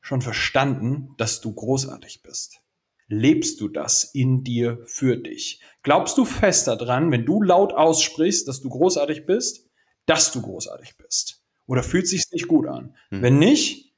[0.00, 2.60] schon verstanden, dass du großartig bist?
[3.08, 5.60] Lebst du das in dir für dich?
[5.82, 9.68] Glaubst du fest daran, wenn du laut aussprichst, dass du großartig bist,
[10.06, 11.42] dass du großartig bist?
[11.66, 12.96] Oder fühlt sich nicht gut an?
[13.10, 13.22] Hm.
[13.22, 13.92] Wenn nicht,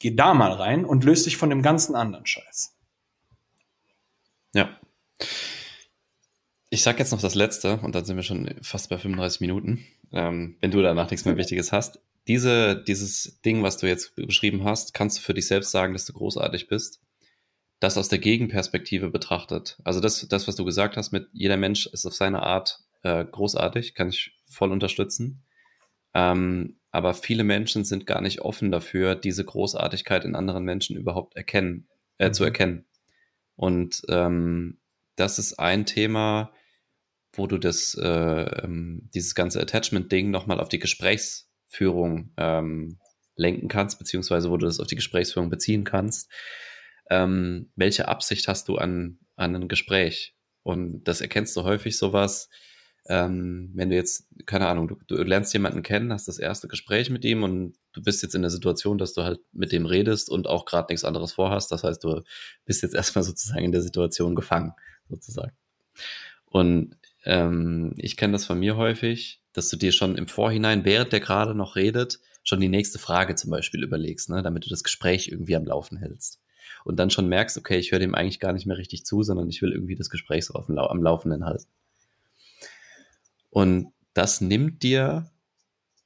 [0.00, 2.76] geh da mal rein und löst dich von dem ganzen anderen Scheiß.
[4.54, 4.78] Ja.
[6.74, 9.86] Ich sag jetzt noch das Letzte und dann sind wir schon fast bei 35 Minuten,
[10.12, 12.00] ähm, wenn du danach nichts mehr Wichtiges hast.
[12.26, 16.04] Diese, dieses Ding, was du jetzt beschrieben hast, kannst du für dich selbst sagen, dass
[16.04, 17.00] du großartig bist.
[17.78, 19.78] Das aus der Gegenperspektive betrachtet.
[19.84, 23.24] Also das, das was du gesagt hast, mit jeder Mensch ist auf seine Art äh,
[23.24, 25.44] großartig, kann ich voll unterstützen.
[26.12, 31.36] Ähm, aber viele Menschen sind gar nicht offen dafür, diese Großartigkeit in anderen Menschen überhaupt
[31.36, 31.86] erkennen,
[32.18, 32.48] äh, zu mhm.
[32.48, 32.84] erkennen.
[33.54, 34.78] Und ähm,
[35.14, 36.50] das ist ein Thema,
[37.36, 42.98] wo du das, äh, ähm, dieses ganze Attachment-Ding nochmal auf die Gesprächsführung ähm,
[43.36, 46.30] lenken kannst, beziehungsweise wo du das auf die Gesprächsführung beziehen kannst.
[47.10, 50.34] ähm, welche Absicht hast du an, an ein Gespräch?
[50.62, 52.48] Und das erkennst du häufig sowas,
[53.06, 57.10] ähm, wenn du jetzt, keine Ahnung, du, du lernst jemanden kennen, hast das erste Gespräch
[57.10, 60.30] mit ihm und du bist jetzt in der Situation, dass du halt mit dem redest
[60.30, 61.70] und auch gerade nichts anderes vorhast.
[61.70, 62.22] Das heißt, du
[62.64, 64.72] bist jetzt erstmal sozusagen in der Situation gefangen,
[65.10, 65.52] sozusagen.
[66.46, 71.12] Und ähm, ich kenne das von mir häufig, dass du dir schon im Vorhinein, während
[71.12, 74.84] der gerade noch redet, schon die nächste Frage zum Beispiel überlegst, ne, damit du das
[74.84, 76.40] Gespräch irgendwie am Laufen hältst.
[76.84, 79.48] Und dann schon merkst, okay, ich höre dem eigentlich gar nicht mehr richtig zu, sondern
[79.48, 81.66] ich will irgendwie das Gespräch so dem, am Laufenden halten.
[83.48, 85.30] Und das nimmt dir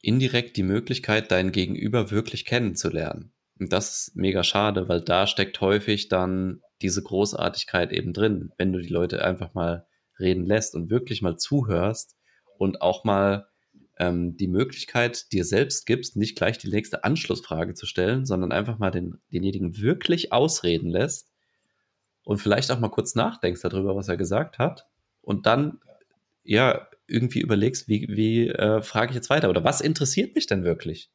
[0.01, 3.33] indirekt die Möglichkeit, dein Gegenüber wirklich kennenzulernen.
[3.59, 8.73] Und das ist mega schade, weil da steckt häufig dann diese Großartigkeit eben drin, wenn
[8.73, 9.88] du die Leute einfach mal
[10.21, 12.17] reden lässt und wirklich mal zuhörst
[12.59, 13.49] und auch mal
[13.99, 18.79] ähm, die Möglichkeit dir selbst gibst, nicht gleich die nächste Anschlussfrage zu stellen, sondern einfach
[18.79, 21.31] mal den, denjenigen wirklich ausreden lässt
[22.25, 24.87] und vielleicht auch mal kurz nachdenkst darüber, was er gesagt hat
[25.23, 25.81] und dann
[26.45, 30.63] ja irgendwie überlegst, wie, wie äh, frage ich jetzt weiter oder was interessiert mich denn
[30.63, 31.11] wirklich?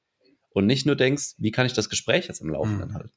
[0.50, 2.94] Und nicht nur denkst, wie kann ich das Gespräch jetzt am Laufenden mhm.
[2.94, 3.12] halten?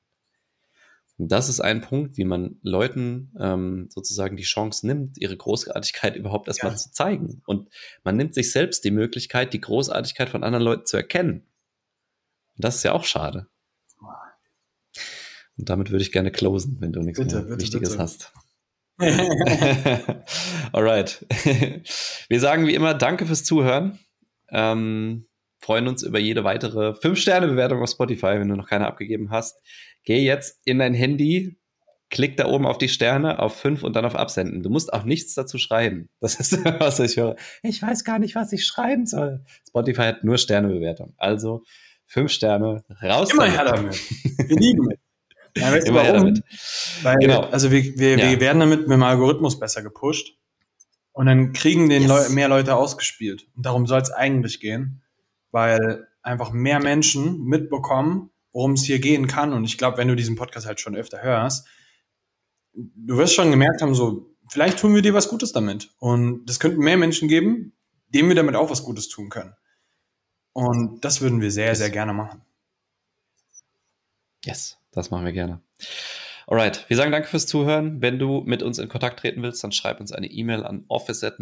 [1.18, 6.16] Und das ist ein Punkt, wie man Leuten ähm, sozusagen die Chance nimmt, ihre Großartigkeit
[6.16, 6.76] überhaupt erstmal ja.
[6.76, 7.42] zu zeigen.
[7.46, 7.70] Und
[8.04, 11.46] man nimmt sich selbst die Möglichkeit, die Großartigkeit von anderen Leuten zu erkennen.
[12.56, 13.46] Und das ist ja auch schade.
[15.58, 18.02] Und damit würde ich gerne closen, wenn du nichts bitte, mehr bitte, Wichtiges bitte.
[18.02, 18.32] hast.
[20.72, 21.24] Alright.
[22.28, 23.98] Wir sagen wie immer Danke fürs Zuhören.
[24.50, 25.26] Ähm,
[25.66, 29.60] freuen uns über jede weitere 5-Sterne-Bewertung auf Spotify, wenn du noch keine abgegeben hast.
[30.04, 31.58] Geh jetzt in dein Handy,
[32.08, 34.62] klick da oben auf die Sterne, auf 5 und dann auf Absenden.
[34.62, 36.08] Du musst auch nichts dazu schreiben.
[36.20, 37.34] Das ist, was ich höre.
[37.64, 39.44] Ich weiß gar nicht, was ich schreiben soll.
[39.68, 41.14] Spotify hat nur Sternebewertung.
[41.16, 41.64] Also
[42.06, 43.58] 5 Sterne, raus Immer damit.
[43.58, 43.94] her damit.
[44.48, 44.88] Wir lieben.
[45.56, 46.18] Ja, weißt Immer warum?
[46.18, 46.42] Damit.
[47.02, 47.40] Weil, genau.
[47.40, 48.30] Also wir, wir, ja.
[48.30, 50.36] wir werden damit mit dem Algorithmus besser gepusht
[51.10, 52.10] und dann kriegen den yes.
[52.10, 53.48] Leu mehr Leute ausgespielt.
[53.56, 55.02] Und darum soll es eigentlich gehen,
[55.50, 59.52] weil einfach mehr Menschen mitbekommen, worum es hier gehen kann.
[59.52, 61.66] Und ich glaube, wenn du diesen Podcast halt schon öfter hörst,
[62.74, 65.90] du wirst schon gemerkt haben, so, vielleicht tun wir dir was Gutes damit.
[65.98, 67.72] Und es könnten mehr Menschen geben,
[68.08, 69.54] denen wir damit auch was Gutes tun können.
[70.52, 72.42] Und das würden wir sehr, sehr gerne machen.
[74.44, 74.78] Yes.
[74.92, 75.60] Das machen wir gerne.
[76.46, 78.00] Alright, wir sagen danke fürs Zuhören.
[78.00, 81.22] Wenn du mit uns in Kontakt treten willst, dann schreib uns eine E-Mail an office
[81.22, 81.38] at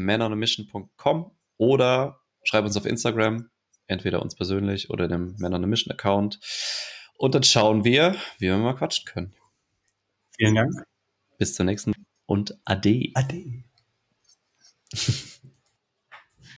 [1.57, 3.49] oder schreib uns auf Instagram,
[3.87, 6.41] entweder uns persönlich oder dem Man on a Mission Account.
[7.17, 9.35] Und dann schauen wir, wie wir mal quatschen können.
[10.37, 10.73] Vielen Dank.
[11.39, 11.95] Bis zur nächsten
[12.27, 13.11] und Ade.
[13.15, 13.65] Ade.